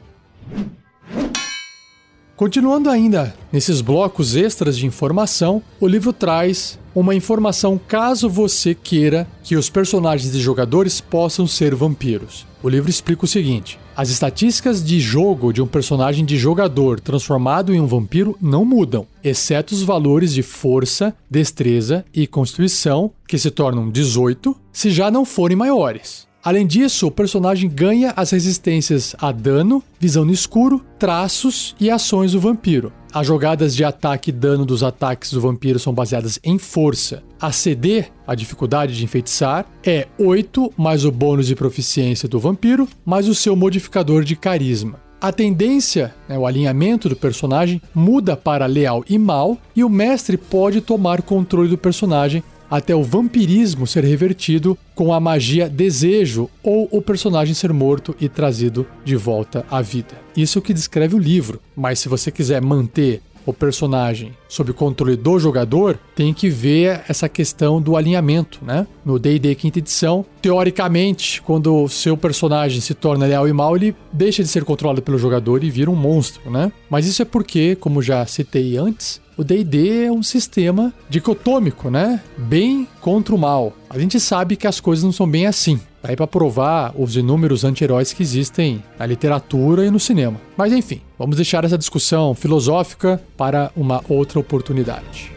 Continuando 2.41 2.89
ainda 2.89 3.35
nesses 3.51 3.81
blocos 3.81 4.35
extras 4.35 4.75
de 4.75 4.87
informação, 4.87 5.61
o 5.79 5.87
livro 5.87 6.11
traz 6.11 6.79
uma 6.95 7.13
informação 7.13 7.79
caso 7.87 8.27
você 8.27 8.73
queira 8.73 9.27
que 9.43 9.55
os 9.55 9.69
personagens 9.69 10.31
de 10.31 10.39
jogadores 10.39 10.99
possam 10.99 11.45
ser 11.45 11.75
vampiros. 11.75 12.47
O 12.63 12.67
livro 12.67 12.89
explica 12.89 13.25
o 13.25 13.27
seguinte: 13.27 13.79
as 13.95 14.09
estatísticas 14.09 14.83
de 14.83 14.99
jogo 14.99 15.53
de 15.53 15.61
um 15.61 15.67
personagem 15.67 16.25
de 16.25 16.35
jogador 16.35 16.99
transformado 16.99 17.75
em 17.75 17.79
um 17.79 17.85
vampiro 17.85 18.35
não 18.41 18.65
mudam, 18.65 19.05
exceto 19.23 19.75
os 19.75 19.83
valores 19.83 20.33
de 20.33 20.41
força, 20.41 21.15
destreza 21.29 22.03
e 22.11 22.25
constituição, 22.25 23.11
que 23.27 23.37
se 23.37 23.51
tornam 23.51 23.87
18, 23.87 24.55
se 24.73 24.89
já 24.89 25.11
não 25.11 25.25
forem 25.25 25.55
maiores. 25.55 26.30
Além 26.43 26.65
disso, 26.65 27.05
o 27.05 27.11
personagem 27.11 27.69
ganha 27.69 28.13
as 28.15 28.31
resistências 28.31 29.15
a 29.19 29.31
dano, 29.31 29.83
visão 29.99 30.25
no 30.25 30.33
escuro, 30.33 30.83
traços 30.97 31.75
e 31.79 31.87
ações 31.87 32.31
do 32.31 32.39
vampiro. 32.39 32.91
As 33.13 33.27
jogadas 33.27 33.75
de 33.75 33.83
ataque 33.83 34.31
e 34.31 34.33
dano 34.33 34.65
dos 34.65 34.81
ataques 34.81 35.31
do 35.31 35.39
vampiro 35.39 35.77
são 35.77 35.93
baseadas 35.93 36.39
em 36.43 36.57
força. 36.57 37.21
A 37.39 37.51
CD, 37.51 38.05
a 38.25 38.33
dificuldade 38.33 38.97
de 38.97 39.03
enfeitiçar, 39.03 39.67
é 39.85 40.07
8 40.17 40.73
mais 40.75 41.05
o 41.05 41.11
bônus 41.11 41.45
de 41.45 41.55
proficiência 41.55 42.27
do 42.27 42.39
vampiro, 42.39 42.87
mais 43.05 43.27
o 43.27 43.35
seu 43.35 43.55
modificador 43.55 44.23
de 44.23 44.35
carisma. 44.35 44.99
A 45.19 45.31
tendência, 45.31 46.15
né, 46.27 46.35
o 46.39 46.47
alinhamento 46.47 47.07
do 47.07 47.15
personagem, 47.15 47.79
muda 47.93 48.35
para 48.35 48.65
leal 48.65 49.05
e 49.07 49.19
mal, 49.19 49.55
e 49.75 49.83
o 49.83 49.89
mestre 49.89 50.35
pode 50.35 50.81
tomar 50.81 51.21
controle 51.21 51.69
do 51.69 51.77
personagem 51.77 52.43
até 52.71 52.95
o 52.95 53.03
vampirismo 53.03 53.85
ser 53.85 54.05
revertido 54.05 54.77
com 54.95 55.13
a 55.13 55.19
magia 55.19 55.67
desejo 55.67 56.49
ou 56.63 56.87
o 56.89 57.01
personagem 57.01 57.53
ser 57.53 57.73
morto 57.73 58.15
e 58.19 58.29
trazido 58.29 58.87
de 59.03 59.17
volta 59.17 59.65
à 59.69 59.81
vida. 59.81 60.15
Isso 60.35 60.57
é 60.57 60.59
o 60.59 60.63
que 60.63 60.73
descreve 60.73 61.13
o 61.13 61.19
livro, 61.19 61.59
mas 61.75 61.99
se 61.99 62.07
você 62.07 62.31
quiser 62.31 62.61
manter 62.61 63.21
o 63.45 63.53
personagem 63.53 64.33
sob 64.47 64.73
controle 64.73 65.15
do 65.15 65.39
jogador, 65.39 65.99
tem 66.15 66.33
que 66.33 66.49
ver 66.49 67.01
essa 67.07 67.27
questão 67.27 67.81
do 67.81 67.95
alinhamento, 67.95 68.59
né? 68.63 68.85
No 69.03 69.17
D&D 69.17 69.55
quinta 69.55 69.79
edição, 69.79 70.25
teoricamente, 70.41 71.41
quando 71.41 71.83
o 71.83 71.89
seu 71.89 72.15
personagem 72.15 72.81
se 72.81 72.93
torna 72.93 73.25
leal 73.25 73.47
e 73.47 73.53
mal, 73.53 73.75
ele 73.75 73.95
deixa 74.11 74.43
de 74.43 74.49
ser 74.49 74.63
controlado 74.63 75.01
pelo 75.01 75.17
jogador 75.17 75.63
e 75.63 75.69
vira 75.69 75.89
um 75.89 75.95
monstro, 75.95 76.49
né? 76.49 76.71
Mas 76.89 77.05
isso 77.05 77.21
é 77.21 77.25
porque, 77.25 77.75
como 77.75 78.01
já 78.01 78.25
citei 78.25 78.77
antes, 78.77 79.20
o 79.41 79.43
D&D 79.43 80.05
é 80.05 80.11
um 80.11 80.21
sistema 80.21 80.93
dicotômico, 81.09 81.89
né? 81.89 82.21
Bem 82.37 82.87
contra 83.01 83.33
o 83.33 83.37
mal. 83.39 83.73
A 83.89 83.97
gente 83.97 84.19
sabe 84.19 84.55
que 84.55 84.67
as 84.67 84.79
coisas 84.79 85.03
não 85.03 85.11
são 85.11 85.27
bem 85.27 85.47
assim. 85.47 85.81
Aí 86.03 86.15
para 86.15 86.27
provar 86.27 86.93
os 86.95 87.15
inúmeros 87.15 87.63
anti-heróis 87.63 88.13
que 88.13 88.21
existem 88.21 88.83
na 88.99 89.05
literatura 89.05 89.83
e 89.83 89.89
no 89.89 89.99
cinema. 89.99 90.39
Mas 90.55 90.71
enfim, 90.71 91.01
vamos 91.17 91.35
deixar 91.35 91.65
essa 91.65 91.77
discussão 91.77 92.35
filosófica 92.35 93.19
para 93.35 93.71
uma 93.75 94.03
outra 94.07 94.39
oportunidade. 94.39 95.31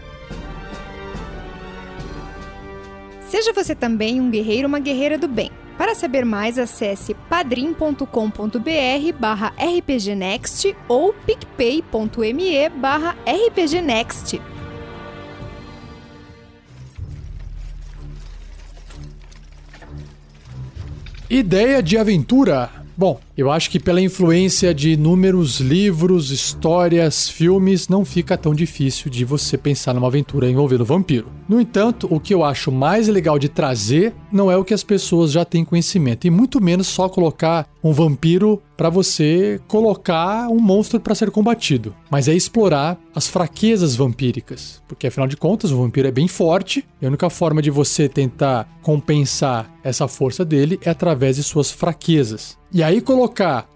Seja 3.26 3.54
você 3.54 3.74
também 3.74 4.20
um 4.20 4.30
guerreiro 4.30 4.64
ou 4.64 4.68
uma 4.68 4.80
guerreira 4.80 5.16
do 5.16 5.28
bem. 5.28 5.50
Para 5.76 5.94
saber 5.94 6.24
mais, 6.24 6.58
acesse 6.58 7.14
padrim.com.br 7.28 8.04
barra 9.18 9.52
rpgnext 9.58 10.76
ou 10.88 11.12
picpay.me 11.12 12.68
barra 12.70 13.16
rpgnext. 13.26 14.40
Ideia 21.28 21.82
de 21.82 21.98
aventura. 21.98 22.70
Bom, 22.96 23.18
eu 23.36 23.50
acho 23.50 23.68
que 23.68 23.80
pela 23.80 24.00
influência 24.00 24.72
de 24.72 24.92
inúmeros 24.92 25.58
livros, 25.58 26.30
histórias, 26.30 27.28
filmes, 27.28 27.88
não 27.88 28.04
fica 28.04 28.36
tão 28.36 28.54
difícil 28.54 29.10
de 29.10 29.24
você 29.24 29.58
pensar 29.58 29.92
numa 29.92 30.06
aventura 30.06 30.48
envolvendo 30.48 30.84
vampiro. 30.84 31.32
No 31.48 31.60
entanto, 31.60 32.06
o 32.10 32.20
que 32.20 32.32
eu 32.32 32.44
acho 32.44 32.70
mais 32.70 33.08
legal 33.08 33.38
de 33.38 33.48
trazer 33.48 34.14
não 34.32 34.50
é 34.50 34.56
o 34.56 34.64
que 34.64 34.72
as 34.72 34.84
pessoas 34.84 35.32
já 35.32 35.44
têm 35.44 35.64
conhecimento, 35.64 36.26
e 36.26 36.30
muito 36.30 36.62
menos 36.62 36.86
só 36.86 37.08
colocar 37.08 37.68
um 37.82 37.92
vampiro 37.92 38.62
para 38.76 38.88
você 38.88 39.60
colocar 39.68 40.48
um 40.48 40.58
monstro 40.58 40.98
para 40.98 41.14
ser 41.14 41.30
combatido, 41.30 41.94
mas 42.10 42.28
é 42.28 42.34
explorar 42.34 42.98
as 43.14 43.28
fraquezas 43.28 43.94
vampíricas, 43.94 44.82
porque 44.88 45.06
afinal 45.06 45.28
de 45.28 45.36
contas 45.36 45.70
o 45.70 45.76
vampiro 45.76 46.08
é 46.08 46.10
bem 46.10 46.26
forte 46.26 46.84
e 47.00 47.04
a 47.04 47.08
única 47.08 47.30
forma 47.30 47.62
de 47.62 47.70
você 47.70 48.08
tentar 48.08 48.68
compensar 48.82 49.70
essa 49.82 50.08
força 50.08 50.44
dele 50.44 50.80
é 50.82 50.90
através 50.90 51.36
de 51.36 51.42
suas 51.42 51.70
fraquezas. 51.70 52.58
E 52.72 52.82
aí 52.82 53.00
colocar 53.00 53.23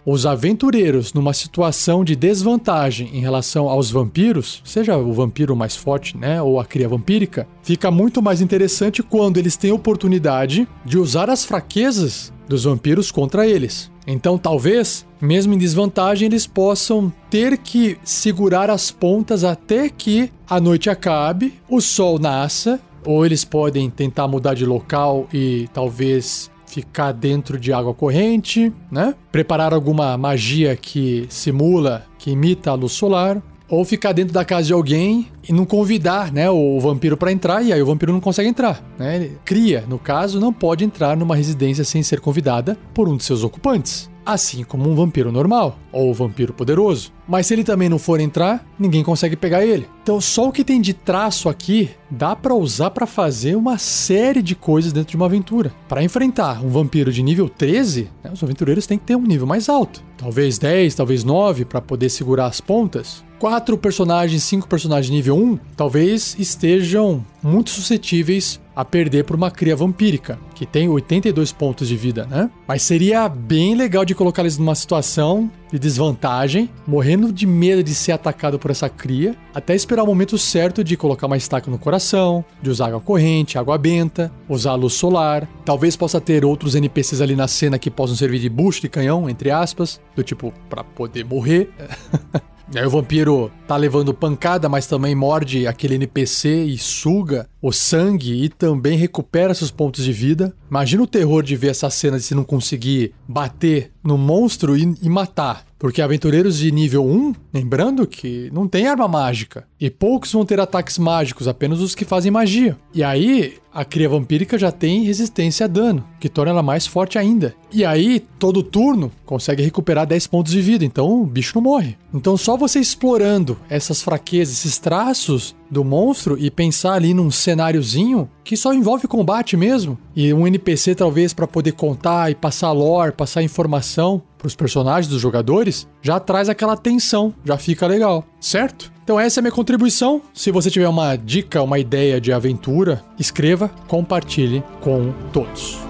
os 0.04 0.26
aventureiros 0.26 1.12
numa 1.12 1.32
situação 1.32 2.04
de 2.04 2.16
desvantagem 2.16 3.10
em 3.12 3.20
relação 3.20 3.68
aos 3.68 3.90
vampiros, 3.90 4.60
seja 4.64 4.96
o 4.96 5.12
vampiro 5.12 5.54
mais 5.54 5.76
forte, 5.76 6.16
né, 6.16 6.40
ou 6.40 6.58
a 6.58 6.64
cria 6.64 6.88
vampírica, 6.88 7.46
fica 7.62 7.90
muito 7.90 8.22
mais 8.22 8.40
interessante 8.40 9.02
quando 9.02 9.38
eles 9.38 9.56
têm 9.56 9.72
oportunidade 9.72 10.68
de 10.84 10.98
usar 10.98 11.30
as 11.30 11.44
fraquezas 11.44 12.32
dos 12.48 12.64
vampiros 12.64 13.10
contra 13.10 13.46
eles. 13.46 13.90
Então, 14.06 14.38
talvez, 14.38 15.06
mesmo 15.20 15.52
em 15.52 15.58
desvantagem, 15.58 16.26
eles 16.26 16.46
possam 16.46 17.12
ter 17.28 17.58
que 17.58 17.98
segurar 18.02 18.70
as 18.70 18.90
pontas 18.90 19.44
até 19.44 19.90
que 19.90 20.32
a 20.48 20.58
noite 20.58 20.88
acabe, 20.88 21.54
o 21.68 21.80
sol 21.80 22.18
nasça, 22.18 22.80
ou 23.04 23.24
eles 23.24 23.44
podem 23.44 23.90
tentar 23.90 24.26
mudar 24.26 24.54
de 24.54 24.64
local 24.64 25.28
e 25.32 25.68
talvez 25.72 26.50
ficar 26.68 27.12
dentro 27.12 27.58
de 27.58 27.72
água 27.72 27.94
corrente, 27.94 28.72
né? 28.90 29.14
Preparar 29.32 29.72
alguma 29.72 30.16
magia 30.16 30.76
que 30.76 31.26
simula, 31.28 32.04
que 32.18 32.30
imita 32.30 32.70
a 32.70 32.74
luz 32.74 32.92
solar. 32.92 33.42
Ou 33.70 33.84
ficar 33.84 34.12
dentro 34.12 34.32
da 34.32 34.46
casa 34.46 34.68
de 34.68 34.72
alguém 34.72 35.28
e 35.46 35.52
não 35.52 35.66
convidar, 35.66 36.32
né, 36.32 36.48
o 36.48 36.80
vampiro 36.80 37.18
para 37.18 37.30
entrar 37.30 37.62
e 37.62 37.70
aí 37.70 37.82
o 37.82 37.84
vampiro 37.84 38.10
não 38.10 38.20
consegue 38.20 38.48
entrar, 38.48 38.82
né? 38.98 39.16
Ele 39.16 39.38
cria, 39.44 39.84
no 39.86 39.98
caso, 39.98 40.40
não 40.40 40.54
pode 40.54 40.84
entrar 40.84 41.14
numa 41.14 41.36
residência 41.36 41.84
sem 41.84 42.02
ser 42.02 42.18
convidada 42.18 42.78
por 42.94 43.10
um 43.10 43.16
de 43.18 43.24
seus 43.24 43.44
ocupantes 43.44 44.08
assim 44.28 44.62
como 44.62 44.90
um 44.90 44.94
vampiro 44.94 45.32
normal 45.32 45.78
ou 45.90 46.12
vampiro 46.12 46.52
poderoso. 46.52 47.10
Mas 47.26 47.46
se 47.46 47.54
ele 47.54 47.64
também 47.64 47.88
não 47.88 47.98
for 47.98 48.20
entrar, 48.20 48.62
ninguém 48.78 49.02
consegue 49.02 49.36
pegar 49.36 49.64
ele. 49.64 49.88
Então 50.02 50.20
só 50.20 50.48
o 50.48 50.52
que 50.52 50.62
tem 50.62 50.82
de 50.82 50.92
traço 50.92 51.48
aqui 51.48 51.90
dá 52.10 52.36
para 52.36 52.54
usar 52.54 52.90
para 52.90 53.06
fazer 53.06 53.56
uma 53.56 53.78
série 53.78 54.42
de 54.42 54.54
coisas 54.54 54.92
dentro 54.92 55.10
de 55.10 55.16
uma 55.16 55.24
aventura. 55.24 55.72
Para 55.88 56.02
enfrentar 56.02 56.62
um 56.62 56.68
vampiro 56.68 57.10
de 57.10 57.22
nível 57.22 57.48
13, 57.48 58.10
né, 58.22 58.30
os 58.30 58.42
aventureiros 58.42 58.86
têm 58.86 58.98
que 58.98 59.04
ter 59.04 59.16
um 59.16 59.22
nível 59.22 59.46
mais 59.46 59.66
alto. 59.68 60.04
Talvez 60.18 60.58
10, 60.58 60.94
talvez 60.94 61.24
9 61.24 61.64
para 61.64 61.80
poder 61.80 62.10
segurar 62.10 62.46
as 62.46 62.60
pontas. 62.60 63.24
Quatro 63.38 63.78
personagens, 63.78 64.42
cinco 64.42 64.68
personagens 64.68 65.10
nível 65.10 65.36
1, 65.36 65.58
talvez 65.76 66.36
estejam 66.38 67.24
muito 67.42 67.70
suscetíveis 67.70 68.60
a 68.78 68.84
perder 68.84 69.24
por 69.24 69.34
uma 69.34 69.50
cria 69.50 69.74
vampírica, 69.74 70.38
que 70.54 70.64
tem 70.64 70.88
82 70.88 71.50
pontos 71.50 71.88
de 71.88 71.96
vida, 71.96 72.28
né? 72.30 72.48
Mas 72.64 72.82
seria 72.82 73.28
bem 73.28 73.74
legal 73.74 74.04
de 74.04 74.14
colocar 74.14 74.42
eles 74.42 74.56
numa 74.56 74.76
situação 74.76 75.50
de 75.72 75.80
desvantagem, 75.80 76.70
morrendo 76.86 77.32
de 77.32 77.44
medo 77.44 77.82
de 77.82 77.92
ser 77.92 78.12
atacado 78.12 78.56
por 78.56 78.70
essa 78.70 78.88
cria, 78.88 79.34
até 79.52 79.74
esperar 79.74 80.04
o 80.04 80.06
momento 80.06 80.38
certo 80.38 80.84
de 80.84 80.96
colocar 80.96 81.26
uma 81.26 81.36
estaca 81.36 81.68
no 81.68 81.76
coração, 81.76 82.44
de 82.62 82.70
usar 82.70 82.86
água 82.86 83.00
corrente, 83.00 83.58
água 83.58 83.76
benta, 83.76 84.30
usar 84.48 84.76
luz 84.76 84.92
solar. 84.92 85.48
Talvez 85.64 85.96
possa 85.96 86.20
ter 86.20 86.44
outros 86.44 86.76
NPCs 86.76 87.20
ali 87.20 87.34
na 87.34 87.48
cena 87.48 87.80
que 87.80 87.90
possam 87.90 88.14
servir 88.14 88.38
de 88.38 88.48
bucho 88.48 88.80
de 88.80 88.88
canhão, 88.88 89.28
entre 89.28 89.50
aspas, 89.50 90.00
do 90.14 90.22
tipo 90.22 90.54
para 90.70 90.84
poder 90.84 91.24
morrer. 91.24 91.68
E 92.70 92.78
aí 92.78 92.84
o 92.84 92.90
vampiro 92.90 93.50
tá 93.66 93.76
levando 93.76 94.12
pancada, 94.12 94.68
mas 94.68 94.86
também 94.86 95.14
morde 95.14 95.66
aquele 95.66 95.94
NPC 95.94 96.64
e 96.64 96.76
suga 96.76 97.48
o 97.62 97.72
sangue 97.72 98.44
e 98.44 98.48
também 98.50 98.98
recupera 98.98 99.54
seus 99.54 99.70
pontos 99.70 100.04
de 100.04 100.12
vida. 100.12 100.54
Imagina 100.70 101.02
o 101.02 101.06
terror 101.06 101.42
de 101.42 101.56
ver 101.56 101.68
essa 101.68 101.88
cena 101.88 102.18
de 102.18 102.24
se 102.24 102.34
não 102.34 102.44
conseguir 102.44 103.14
bater 103.26 103.90
no 104.04 104.18
monstro 104.18 104.76
e, 104.76 104.94
e 105.00 105.08
matar. 105.08 105.64
Porque 105.78 106.02
aventureiros 106.02 106.58
de 106.58 106.72
nível 106.72 107.06
1, 107.06 107.34
lembrando 107.54 108.06
que 108.06 108.50
não 108.52 108.66
tem 108.66 108.86
arma 108.86 109.06
mágica. 109.06 109.66
E 109.80 109.88
poucos 109.88 110.32
vão 110.32 110.44
ter 110.44 110.58
ataques 110.58 110.98
mágicos, 110.98 111.46
apenas 111.46 111.80
os 111.80 111.94
que 111.94 112.04
fazem 112.04 112.32
magia. 112.32 112.76
E 112.92 113.04
aí, 113.04 113.54
a 113.72 113.84
cria 113.84 114.08
vampírica 114.08 114.58
já 114.58 114.72
tem 114.72 115.04
resistência 115.04 115.64
a 115.64 115.68
dano, 115.68 116.04
que 116.18 116.28
torna 116.28 116.50
ela 116.50 116.62
mais 116.62 116.86
forte 116.86 117.16
ainda. 117.16 117.54
E 117.72 117.84
aí, 117.84 118.20
todo 118.38 118.62
turno, 118.62 119.12
consegue 119.24 119.62
recuperar 119.62 120.06
10 120.06 120.26
pontos 120.26 120.52
de 120.52 120.60
vida, 120.60 120.84
então 120.84 121.22
o 121.22 121.26
bicho 121.26 121.52
não 121.54 121.62
morre. 121.62 121.96
Então, 122.12 122.36
só 122.36 122.56
você 122.56 122.80
explorando 122.80 123.56
essas 123.68 124.02
fraquezas, 124.02 124.58
esses 124.58 124.78
traços 124.78 125.54
do 125.70 125.84
monstro 125.84 126.36
e 126.38 126.50
pensar 126.50 126.94
ali 126.94 127.12
num 127.12 127.30
cenáriozinho 127.30 128.28
que 128.44 128.56
só 128.56 128.72
envolve 128.72 129.06
combate 129.06 129.56
mesmo 129.56 129.98
e 130.14 130.32
um 130.32 130.46
NPC 130.46 130.94
talvez 130.94 131.32
para 131.32 131.46
poder 131.46 131.72
contar 131.72 132.30
e 132.30 132.34
passar 132.34 132.72
lore, 132.72 133.12
passar 133.12 133.42
informação 133.42 134.22
para 134.38 134.46
os 134.46 134.54
personagens 134.54 135.08
dos 135.08 135.20
jogadores, 135.20 135.88
já 136.00 136.20
traz 136.20 136.48
aquela 136.48 136.76
tensão, 136.76 137.34
já 137.44 137.58
fica 137.58 137.86
legal, 137.86 138.24
certo? 138.40 138.92
Então 139.02 139.18
essa 139.18 139.38
é 139.38 139.40
a 139.40 139.42
minha 139.42 139.52
contribuição. 139.52 140.22
Se 140.32 140.50
você 140.50 140.70
tiver 140.70 140.88
uma 140.88 141.16
dica, 141.16 141.62
uma 141.62 141.78
ideia 141.78 142.20
de 142.20 142.32
aventura, 142.32 143.02
escreva, 143.18 143.68
compartilhe 143.88 144.62
com 144.80 145.12
todos. 145.32 145.87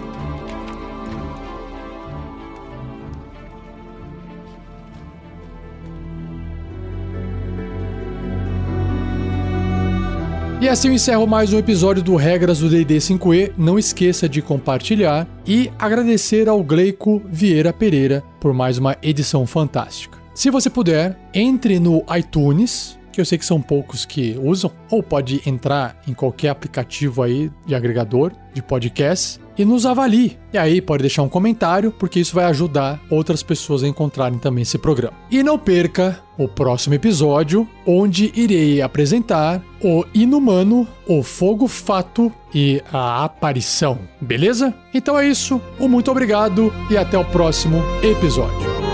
E 10.61 10.69
assim 10.69 10.89
eu 10.89 10.95
encerro 10.95 11.25
mais 11.25 11.53
um 11.53 11.59
episódio 11.59 12.03
do 12.03 12.17
Regras 12.17 12.59
do 12.59 12.69
D&D 12.69 12.97
5e. 12.97 13.53
Não 13.57 13.79
esqueça 13.79 14.29
de 14.29 14.43
compartilhar 14.43 15.25
e 15.47 15.71
agradecer 15.79 16.49
ao 16.49 16.65
Gleico 16.65 17.23
Vieira 17.31 17.73
Pereira 17.73 18.25
por 18.41 18.53
mais 18.53 18.77
uma 18.77 18.97
edição 19.01 19.47
fantástica. 19.47 20.19
Se 20.35 20.51
você 20.51 20.69
puder, 20.69 21.17
entre 21.33 21.79
no 21.79 22.05
iTunes, 22.17 22.98
que 23.19 23.23
eu 23.23 23.25
sei 23.27 23.37
que 23.37 23.45
são 23.45 23.61
poucos 23.61 24.05
que 24.05 24.39
usam, 24.41 24.71
ou 24.89 25.03
pode 25.03 25.43
entrar 25.45 26.01
em 26.07 26.15
qualquer 26.15 26.51
aplicativo 26.51 27.21
aí 27.21 27.51
de 27.67 27.75
agregador 27.75 28.33
de 28.55 28.63
podcast 28.63 29.41
e 29.59 29.65
nos 29.65 29.85
avalie. 29.85 30.39
E 30.53 30.59
aí 30.59 30.81
pode 30.81 31.03
deixar 31.03 31.23
um 31.25 31.29
comentário, 31.29 31.91
porque 31.91 32.21
isso 32.21 32.33
vai 32.33 32.45
ajudar 32.45 33.01
outras 33.11 33.43
pessoas 33.43 33.83
a 33.83 33.89
encontrarem 33.89 34.39
também 34.39 34.63
esse 34.63 34.79
programa. 34.79 35.17
E 35.33 35.43
não 35.43 35.59
perca 35.59 36.21
o 36.39 36.47
próximo 36.47 36.95
episódio, 36.95 37.69
onde 37.85 38.31
irei 38.37 38.81
apresentar 38.81 39.61
o 39.83 40.05
Inumano, 40.15 40.87
o 41.05 41.25
Fogo 41.25 41.67
Fato 41.67 42.33
e 42.55 42.81
a 42.93 43.25
Aparição. 43.25 43.99
Beleza? 44.21 44.73
Então 44.95 45.19
é 45.19 45.27
isso. 45.27 45.61
Um 45.81 45.89
muito 45.89 46.09
obrigado 46.09 46.73
e 46.89 46.97
até 46.97 47.19
o 47.19 47.25
próximo 47.25 47.83
episódio. 48.01 48.88